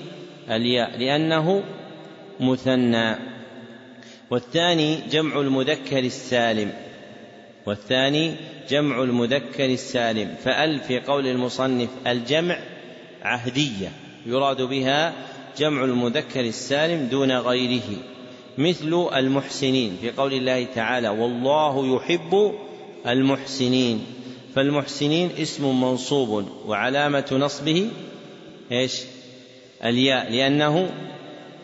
[0.50, 1.62] الياء لأنه
[2.40, 3.16] مثنى.
[4.30, 6.72] والثاني جمع المذكر السالم.
[7.66, 8.34] والثاني
[8.68, 10.34] جمع المذكر السالم.
[10.44, 12.58] فأل في قول المصنف الجمع
[13.22, 13.88] عهدية
[14.26, 15.12] يراد بها
[15.58, 17.96] جمع المذكر السالم دون غيره
[18.58, 19.96] مثل المحسنين.
[20.00, 22.54] في قول الله تعالى والله يحب
[23.06, 24.06] المحسنين
[24.54, 27.90] فالمحسنين اسم منصوب وعلامة نصبه
[28.72, 29.00] إيش؟
[29.84, 30.90] الياء لأنه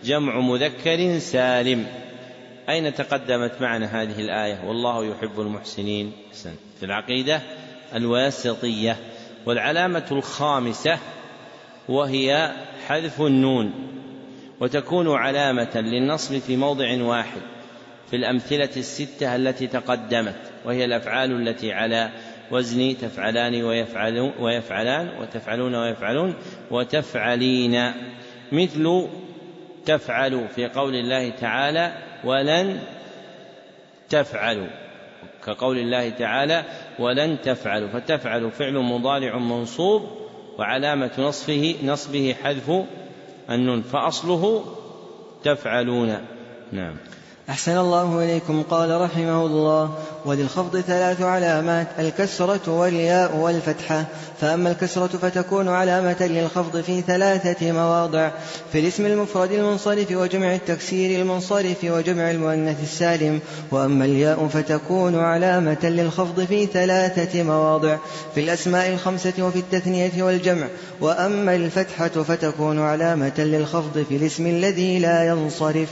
[0.05, 1.86] جمع مذكر سالم.
[2.68, 6.12] أين تقدمت معنا هذه الآية؟ والله يحب المحسنين
[6.80, 7.40] في العقيدة
[7.95, 8.97] الواسطية.
[9.47, 10.99] والعلامة الخامسة
[11.89, 12.53] وهي
[12.89, 13.72] حذف النون
[14.61, 17.41] وتكون علامة للنصب في موضع واحد
[18.11, 22.11] في الأمثلة الستة التي تقدمت وهي الأفعال التي على
[22.51, 26.35] وزن تفعلان ويفعلون ويفعلان وتفعلون ويفعلون
[26.70, 27.93] وتفعلين.
[28.53, 29.07] مثل
[29.87, 31.93] تفعل في قول الله تعالى
[32.24, 32.80] ولن
[34.09, 34.68] تفعلوا
[35.47, 36.64] كقول الله تعالى
[36.99, 40.21] ولن تفعلوا فتفعل فعل مضارع منصوب
[40.59, 42.70] وعلامة نصفه نصبه حذف
[43.50, 44.64] النون فأصله
[45.44, 46.16] تفعلون.
[46.72, 46.96] نعم.
[47.51, 48.62] أحسن الله إليكم.
[48.62, 49.90] قال رحمه الله
[50.24, 54.05] وللخفض ثلاث علامات الكسرة والياء والفتحة.
[54.40, 58.30] فأما الكسرة فتكون علامة للخفض في ثلاثة مواضع
[58.72, 63.40] في الاسم المفرد المنصرف وجمع التكسير المنصرف وجمع المؤنث السالم.
[63.70, 67.97] وأما الياء فتكون علامة للخفض في ثلاثة مواضع
[68.34, 70.66] في الأسماء الخمسة وفي التثنية والجمع.
[71.01, 75.88] وأما الفتحة فتكون علامة للخفض في الاسم الذي لا ينصرف.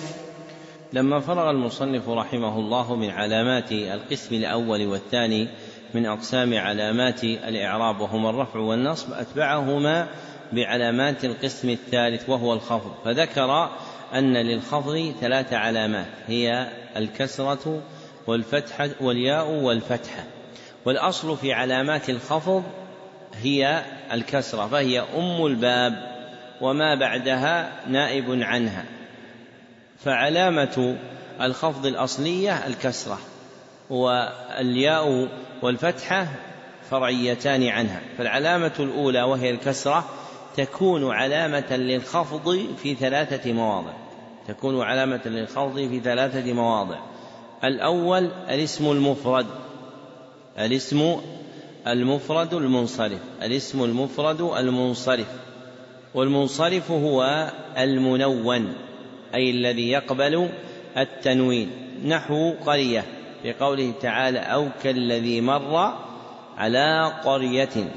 [0.93, 5.49] لما فرغ المصنف رحمه الله من علامات القسم الأول والثاني
[5.95, 10.09] من أقسام علامات الإعراب وهما الرفع والنصب أتبعهما
[10.53, 12.95] بعلامات القسم الثالث وهو الخفض.
[13.05, 13.70] فذكر
[14.14, 17.82] أن للخفض ثلاث علامات هي الكسرة
[18.26, 20.24] والفتحه والياء والفتحه
[20.84, 22.64] والأصل في علامات الخفض
[23.43, 23.82] هي
[24.12, 26.11] الكسرة فهي أم الباب
[26.61, 28.99] وما بعدها نائب عنها.
[30.05, 30.98] فعلامة
[31.40, 33.18] الخفض الأصلية الكسرة
[33.90, 35.28] والياء
[35.62, 36.28] والفتحة
[36.90, 38.01] فرعيتان عنها.
[38.18, 40.05] فالعلامة الأولى وهي الكسرة
[40.57, 43.92] تكون علامة للخفض في ثلاثة مواضع.
[44.48, 46.98] تكون علامة للخفض في ثلاثة مواضع.
[47.64, 49.46] الأول الاسم المفرد.
[50.59, 51.20] الاسم
[51.86, 53.20] المفرد المنصرف.
[53.42, 55.26] الاسم المفرد المنصرف.
[56.14, 58.74] والمنصرف هو المنون.
[59.34, 60.48] أي الذي يقبل
[60.96, 61.70] التنوين.
[62.04, 63.04] نحو قرية
[63.42, 65.94] في قوله تعالى أو كالذي مر
[66.56, 67.92] على قرية.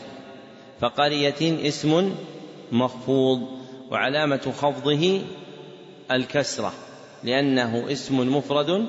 [0.81, 2.15] فقرية اسم
[2.71, 3.47] مخفوض
[3.91, 5.21] وعلامة خفضه
[6.11, 6.73] الكسرة
[7.23, 8.85] لأنه اسم مفرد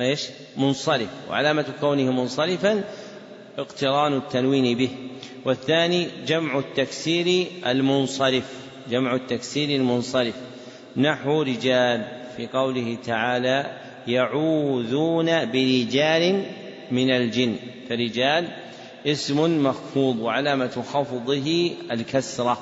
[0.00, 2.84] إيش؟ منصرف وعلامة كونه منصرفا
[3.58, 4.90] اقتران التنوين به.
[5.44, 8.52] والثاني جمع التكسير المنصرف
[8.90, 10.34] جمع التكسير المنصرف.
[10.96, 12.04] نحو رجال
[12.36, 13.78] في قوله تعالى
[14.08, 16.44] يعوذون برجال
[16.90, 17.56] من الجن.
[17.88, 18.48] فرجال
[19.06, 22.58] اسم مخفوض وعلامة خفضه الكسرة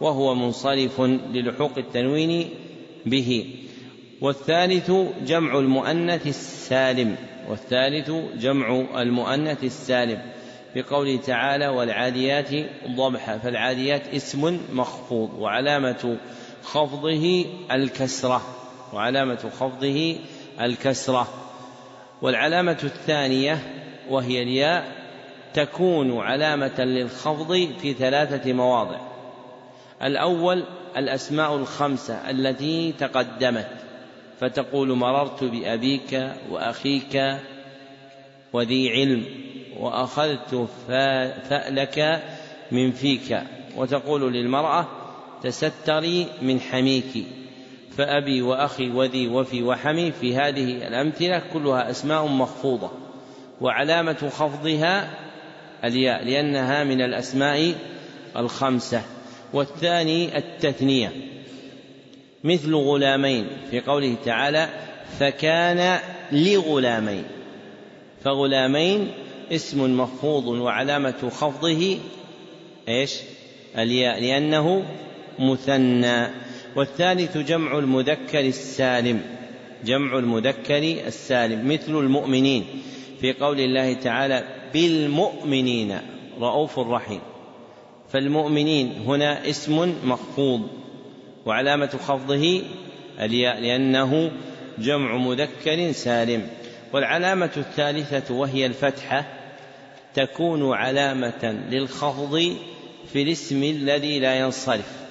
[0.00, 2.50] وهو منصرف للحوق التنوين
[3.06, 3.46] به.
[4.20, 4.90] والثالث
[5.26, 7.16] جمع المؤنث السالم
[7.48, 8.10] والثالث
[8.40, 10.18] جمع المؤنث السالم
[10.74, 12.48] في قوله تعالى والعاديات
[12.96, 16.18] ضبحا فالعاديات اسم مخفوض وعلامة
[16.62, 18.42] خفضه الكسرة
[18.92, 20.16] وعلامة خفضه
[20.60, 21.28] الكسرة.
[22.22, 23.58] والعلامة الثانية
[24.10, 24.92] وهي الياء
[25.54, 28.98] تكون علامة للخفض في ثلاثة مواضع.
[30.02, 30.64] الأول
[30.96, 33.68] الأسماء الخمسة التي تقدمت
[34.40, 37.36] فتقول مررت بأبيك وأخيك
[38.52, 39.24] وذي علم
[39.80, 42.22] وأخذت فألك
[42.72, 43.42] من فيك
[43.76, 44.86] وتقول للمرأة
[45.42, 47.24] تستري من حميك.
[47.96, 52.90] فأبي وأخي وذي وفي وحمي في هذه الأمثلة كلها أسماء مخفوضة
[53.60, 55.10] وعلامة خفضها
[55.84, 57.74] الياء لأنها من الأسماء
[58.36, 59.02] الخمسة.
[59.52, 61.12] والثاني التثنية.
[62.44, 64.68] مثل غلامين في قوله تعالى
[65.18, 65.98] فكان
[66.32, 67.24] لغلامين.
[68.24, 69.10] فغلامين
[69.52, 71.98] اسم مخفوض وعلامة خفضه
[72.88, 73.14] إيش؟
[73.78, 74.84] الياء لأنه
[75.38, 76.26] مثنى
[76.76, 79.20] والثالث جمع المذكر السالم
[79.84, 82.64] جمع المذكر السالم مثل المؤمنين
[83.20, 85.98] في قول الله تعالى بالمؤمنين
[86.40, 87.20] رؤوف رحيم.
[88.12, 90.68] فالمؤمنين هنا اسم مخفوض
[91.46, 92.62] وعلامة خفضه
[93.20, 94.30] الياء لأنه
[94.78, 96.48] جمع مذكر سالم.
[96.92, 99.24] والعلامة الثالثة وهي الفتحة
[100.14, 102.56] تكون علامة للخفض
[103.12, 105.07] في الاسم الذي لا ينصرف.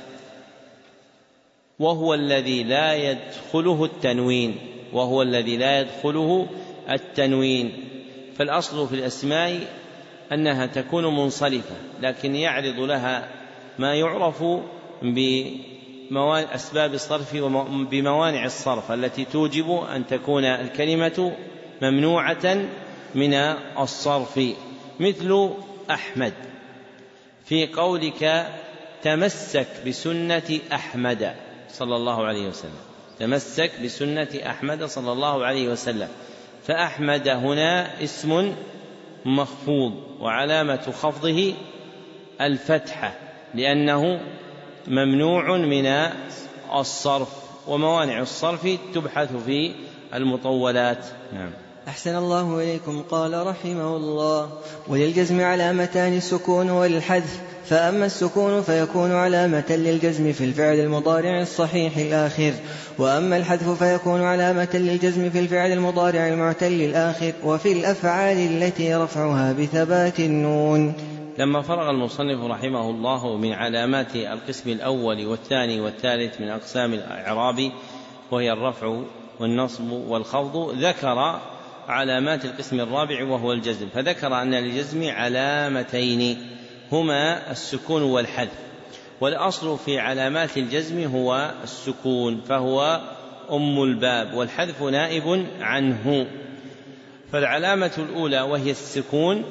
[1.80, 4.56] وهو الذي لا يدخله التنوين
[4.94, 6.48] وهو الذي لا يدخله
[6.90, 7.84] التنوين.
[8.38, 9.68] فالأصل في الأسماء
[10.32, 13.30] أنها تكون منصرفة لكن يعرض لها
[13.80, 14.44] ما يعرف
[16.12, 21.34] بأسباب الصرف وبموانع الصرف التي توجب أن تكون الكلمة
[21.82, 22.68] ممنوعة
[23.16, 23.34] من
[23.80, 24.40] الصرف.
[25.00, 25.50] مثل
[25.92, 26.34] أحمد
[27.46, 28.48] في قولك
[29.04, 31.36] تمسك بسنة أحمد.
[31.70, 32.72] صلى الله عليه وسلم.
[33.20, 36.08] تمسك بسنة أحمد صلى الله عليه وسلم.
[36.68, 38.56] فأحمد هنا اسم
[39.26, 41.54] مخفوض وعلامة خفضه
[42.42, 43.14] الفتحة
[43.54, 44.20] لأنه
[44.88, 46.12] ممنوع من
[46.76, 47.28] الصرف
[47.68, 49.72] وموانع الصرف تبحث في
[50.14, 51.06] المطولات.
[51.34, 51.52] نعم.
[51.88, 53.04] أحسن الله إليكم.
[53.10, 54.50] قال رحمه الله
[54.88, 57.42] وللجزم علامتان السكون والحذف.
[57.70, 62.54] فأما السكون فيكون علامة للجزم في الفعل المضارع الصحيح الآخر
[62.98, 70.20] وأما الحذف فيكون علامة للجزم في الفعل المضارع المعتل الآخر وفي الأفعال التي رفعها بثبات
[70.20, 70.94] النون.
[71.38, 77.72] لما فرغ المصنف رحمه الله من علامات القسم الأول والثاني والثالث من أقسام الإعراب
[78.32, 79.02] وهي الرفع
[79.40, 81.40] والنصب والخفض ذكر
[81.88, 86.57] علامات القسم الرابع وهو الجزم فذكر أن للجزم علامتين.
[86.92, 88.68] هما السكون والحذف.
[89.22, 93.02] والأصل في علامات الجزم هو السكون فهو
[93.52, 96.28] أم الباب والحذف نائب عنه.
[97.32, 99.44] فالعلامة الأولى وهي السكون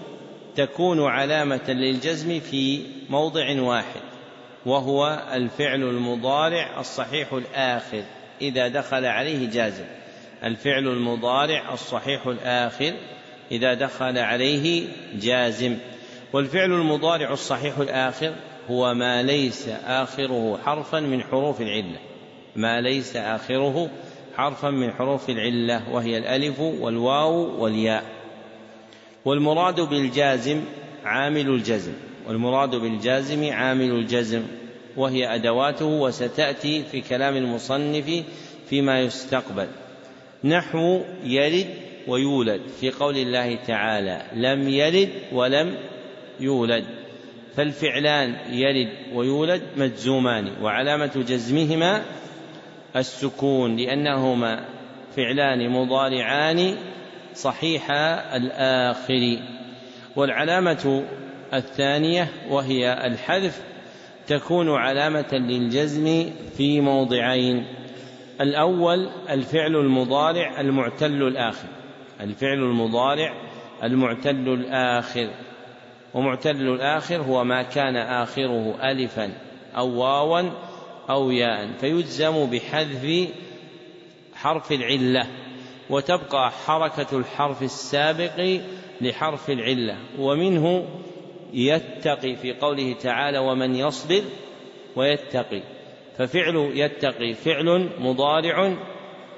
[0.57, 4.01] تكون علامة للجزم في موضع واحد
[4.67, 8.03] وهو الفعل المضارع الصحيح الآخر.
[8.41, 9.85] إذا دخل عليه جازم
[10.45, 12.93] الفعل المضارع الصحيح الآخر.
[13.53, 15.77] إذا دخل عليه جازم.
[16.37, 18.33] والفعل المضارع الصحيح الآخر
[18.71, 21.99] هو ما ليس آخره حرفا من حروف العلة.
[22.57, 23.91] ما ليس آخره
[24.37, 28.05] حرفا من حروف العلة وهي الألف والواو والياء.
[29.25, 30.61] والمراد بالجازم
[31.05, 31.93] عامل الجزم.
[32.29, 34.43] والمراد بالجازم عامل الجزم
[34.97, 38.25] وهي أدواته وستأتي في كلام المصنف
[38.71, 39.69] فيما يستقبل.
[40.45, 41.67] نحو يلد
[42.09, 45.96] ويولد في قول الله تعالى لم يلد ولم
[46.41, 46.85] يولد
[47.57, 52.03] فالفعلان يلد ويولد مجزومان وعلامة جزمهما
[52.97, 54.65] السكون لأنهما
[55.17, 56.77] فعلان مضارعان
[57.35, 57.91] صحيح
[58.35, 59.39] الآخر.
[60.17, 61.05] والعلامة
[61.55, 63.63] الثانية وهي الحذف
[64.27, 67.67] تكون علامة للجزم في موضعين
[68.41, 71.69] الأول الفعل المضارع المعتل الآخر
[72.21, 73.35] الفعل المضارع
[73.83, 75.31] المعتل الآخر.
[76.17, 79.33] ومعتل الآخر هو ما كان آخره ألفا
[79.77, 80.51] أو واوا
[81.11, 83.29] أو ياء فيجزم بحذف
[84.35, 85.27] حرف العلة
[85.91, 88.61] وتبقى حركة الحرف السابق
[89.01, 90.85] لحرف العلة ومنه
[91.53, 94.23] يتقي في قوله تعالى ومن يصبر
[94.97, 95.63] ويتقي
[96.19, 98.77] ففعل يتقي فعل مضارع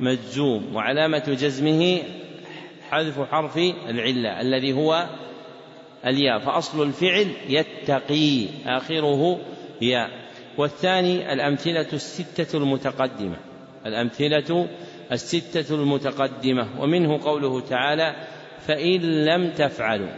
[0.01, 1.99] مجزوم وعلامة جزمه
[2.91, 3.57] حذف حرف
[3.89, 5.07] العلة الذي هو
[6.07, 9.40] الياء فأصل الفعل يتقي آخره
[9.82, 10.11] ياء.
[10.59, 13.36] والثاني الأمثلة الستة المتقدمة
[13.86, 14.68] الأمثلة
[15.12, 16.68] الستة المتقدمة.
[16.80, 18.16] ومنه قوله تعالى
[18.66, 20.09] فإن لم تفعلوا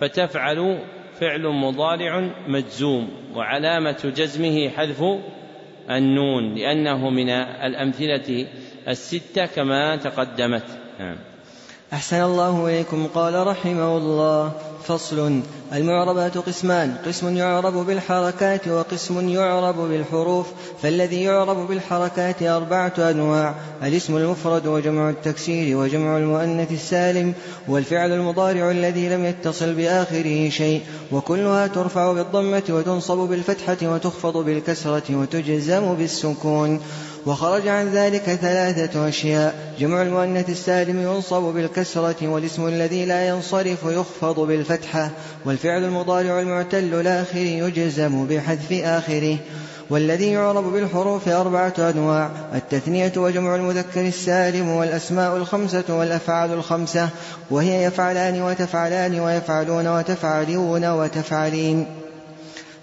[0.00, 0.78] فتفعلوا
[1.20, 5.04] فعل مضارع مجزوم وعلامة جزمه حذف
[5.90, 8.46] النون لأنه من الأمثلة
[8.88, 10.64] الستة كما تقدمت.
[10.98, 11.16] نعم.
[11.92, 13.06] أحسن الله إليكم.
[13.14, 14.52] قال رحمه الله
[14.86, 15.40] فصل
[15.72, 16.94] المعربات قسمان.
[17.06, 20.46] قسم يعرب بالحركات وقسم يعرب بالحروف.
[20.82, 27.34] فالذي يعرب بالحركات أربعة أنواع الاسم المفرد وجمع التكسير وجمع المؤنث السالم
[27.68, 30.82] والفعل المضارع الذي لم يتصل بآخره شيء.
[31.12, 36.80] وكلها ترفع بالضمة وتنصب بالفتحة وتخفض بالكسرة وتجزم بالسكون.
[37.26, 39.74] وخرج عن ذلك ثلاثة أشياء.
[39.78, 45.10] جمع المؤنث السالم ينصب بالكسرة والاسم الذي لا ينصرف يخفض بالفتحة
[45.44, 49.38] والفعل المضارع المعتل الآخر يجزم بحذف آخره.
[49.90, 57.08] والذي يعرب بالحروف أربعة أنواع التثنية وجمع المذكر السالم والأسماء الخمسة والأفعال الخمسة
[57.50, 61.86] وهي يفعلان وتفعلان ويفعلون وتفعلون وتفعلين.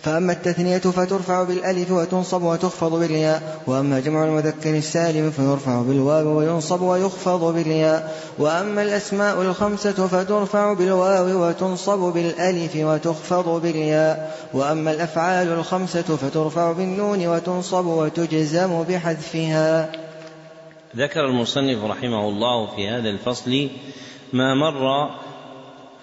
[0.01, 7.53] فأما التثنية فترفع بالألف وتنصب وتخفض بالياء وأما جمع المذكر السالم فيرفع بالواو وينصب ويخفض
[7.53, 17.27] بالياء وأما الأسماء الخمسة فترفع بالواو وتنصب بالألف وتخفض بالياء وأما الأفعال الخمسة فترفع بالنون
[17.27, 19.91] وتنصب وتجزم بحذفها.
[20.95, 23.69] ذكر المصنف رحمه الله في هذا الفصل
[24.33, 25.09] ما مر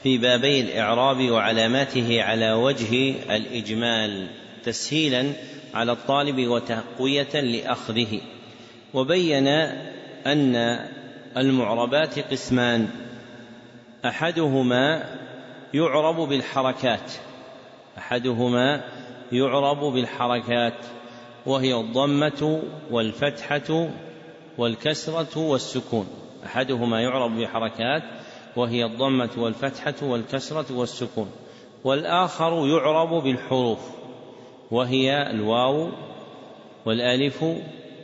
[0.04, 4.26] في بابي الإعراب وعلاماته على وجه الإجمال
[4.64, 5.32] تسهيلا
[5.74, 8.20] على الطالب وتقوية لأخذه.
[8.94, 9.48] وبين
[10.26, 10.78] أن
[11.36, 12.88] المعربات قسمان.
[14.04, 15.04] أحدهما
[15.74, 17.12] يعرب بالحركات.
[17.98, 18.84] أحدهما
[19.32, 20.86] يعرب بالحركات.
[21.46, 23.88] وهي الضمة والفتحة
[24.58, 26.06] والكسرة والسكون.
[26.46, 28.02] أحدهما يعرب بحركات
[28.56, 31.30] وهي الضمة والفتحة والكسرة والسكون
[31.84, 33.78] والآخر يعرب بالحروف
[34.70, 35.88] وهي الواو
[36.84, 37.44] والألف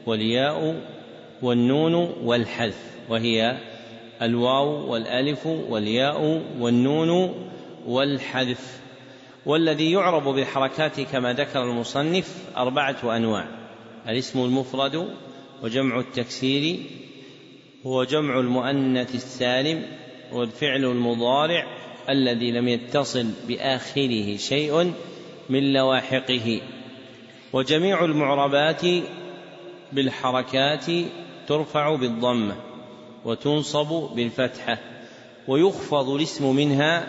[0.06, 0.82] والياء
[1.42, 1.94] والنون
[2.24, 3.56] والحذف وهي
[4.22, 7.34] الواو والألف والياء والنون
[7.86, 8.80] والحذف.
[9.46, 13.48] والذي يعرب بالحركات كما ذكر المصنف أربعة أنواع
[14.08, 15.08] الاسم المفرد
[15.62, 16.80] وجمع التكسير
[17.84, 19.82] وجمع المؤنث السالم
[20.32, 21.66] والفعل المضارع
[22.08, 24.92] الذي لم يتصل بآخره شيء
[25.48, 26.60] من لواحقه.
[27.52, 28.82] وجميع المعربات
[29.92, 30.86] بالحركات
[31.48, 32.56] ترفع بالضمه
[33.24, 34.78] وتنصب بالفتحه
[35.48, 37.08] ويخفض الاسم منها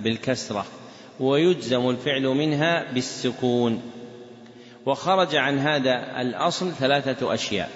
[0.00, 0.66] بالكسرة
[1.20, 3.82] ويجزم الفعل منها بالسكون.
[4.86, 7.70] وخرج عن هذا الأصل ثلاثة أشياء.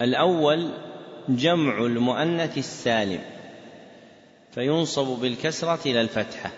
[0.00, 0.70] الأول
[1.28, 3.20] جمع المؤنث السالم
[4.54, 6.50] فينصب بالكسرة إلى الفتحة.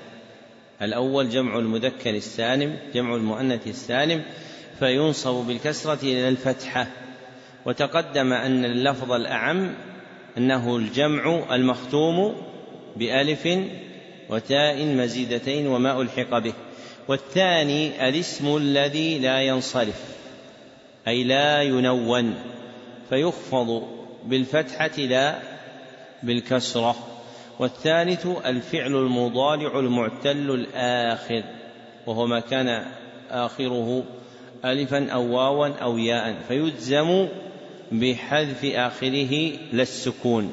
[0.82, 4.22] الأول جمع المذكر السالم جمع المؤنث السالم
[4.78, 6.86] فينصب بالكسرة إلى الفتحة.
[7.66, 9.74] وتقدم أن اللفظ الأعم
[10.38, 12.34] أنه الجمع المختوم
[12.96, 13.48] بألف
[14.30, 16.52] وتاء مزيدتين وما ألحق به.
[17.08, 20.02] والثاني الاسم الذي لا ينصرف
[21.08, 22.34] أي لا ينون
[23.08, 25.38] فيخفض بالفتحة لا
[26.22, 26.96] بالكسرة.
[27.58, 31.42] والثالث الفعل المضارع المعتل الآخر
[32.06, 32.84] وهو ما كان
[33.30, 34.04] آخره
[34.64, 37.28] ألفا أو واوا أو ياء فيجزم
[37.92, 40.52] بحذف آخره لا السكون.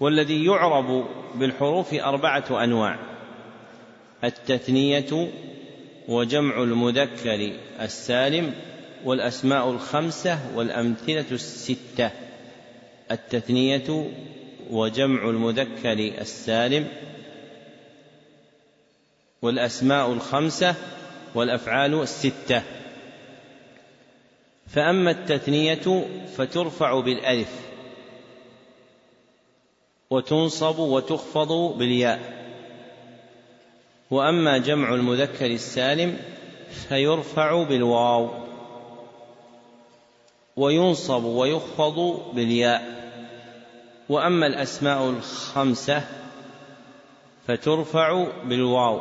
[0.00, 2.98] والذي يعرب بالحروف أربعة أنواع
[4.24, 5.28] التثنية
[6.08, 8.52] وجمع المذكر السالم
[9.04, 12.10] والأسماء الخمسة والأمثلة الستة.
[13.10, 14.10] التثنية
[14.70, 16.88] وجمع المذكر السالم
[19.42, 20.74] والأسماء الخمسة
[21.34, 22.62] والأفعال الستة.
[24.66, 27.60] فأما التثنية فترفع بالألف
[30.10, 32.44] وتنصب وتخفض بالياء.
[34.10, 36.18] وأما جمع المذكر السالم
[36.88, 38.43] فيرفع بالواو.
[40.56, 43.04] وينصب ويخفض بالياء.
[44.08, 46.02] وأما الأسماء الخمسة
[47.46, 49.00] فترفع بالواو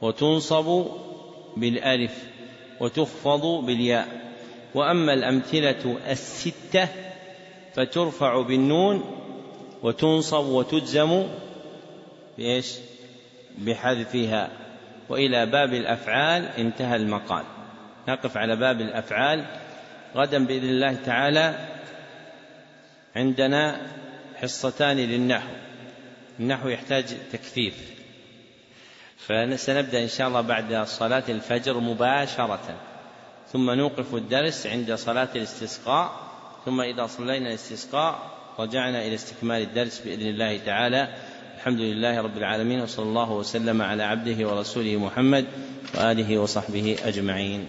[0.00, 0.86] وتنصب
[1.56, 2.24] بالألف
[2.80, 4.08] وتخفض بالياء.
[4.74, 6.88] وأما الأمثلة الستة
[7.74, 9.04] فترفع بالنون
[9.82, 11.26] وتنصب وتجزم
[12.38, 12.74] بإيش؟
[13.58, 14.50] بحذفها.
[15.08, 17.44] وإلى باب الأفعال انتهى المقال.
[18.08, 19.44] نقف على باب الأفعال.
[20.18, 21.68] غدا بإذن الله تعالى
[23.16, 23.86] عندنا
[24.36, 25.48] حصتان للنحو.
[26.40, 27.74] النحو يحتاج تكثيف.
[29.16, 32.80] فسنبدأ إن شاء الله بعد صلاة الفجر مباشرة.
[33.52, 36.12] ثم نوقف الدرس عند صلاة الاستسقاء.
[36.64, 41.08] ثم إذا صلينا الاستسقاء رجعنا إلى استكمال الدرس بإذن الله تعالى.
[41.56, 45.44] الحمد لله رب العالمين وصلى الله وسلم على عبده ورسوله محمد
[45.94, 47.66] وآله وصحبه أجمعين.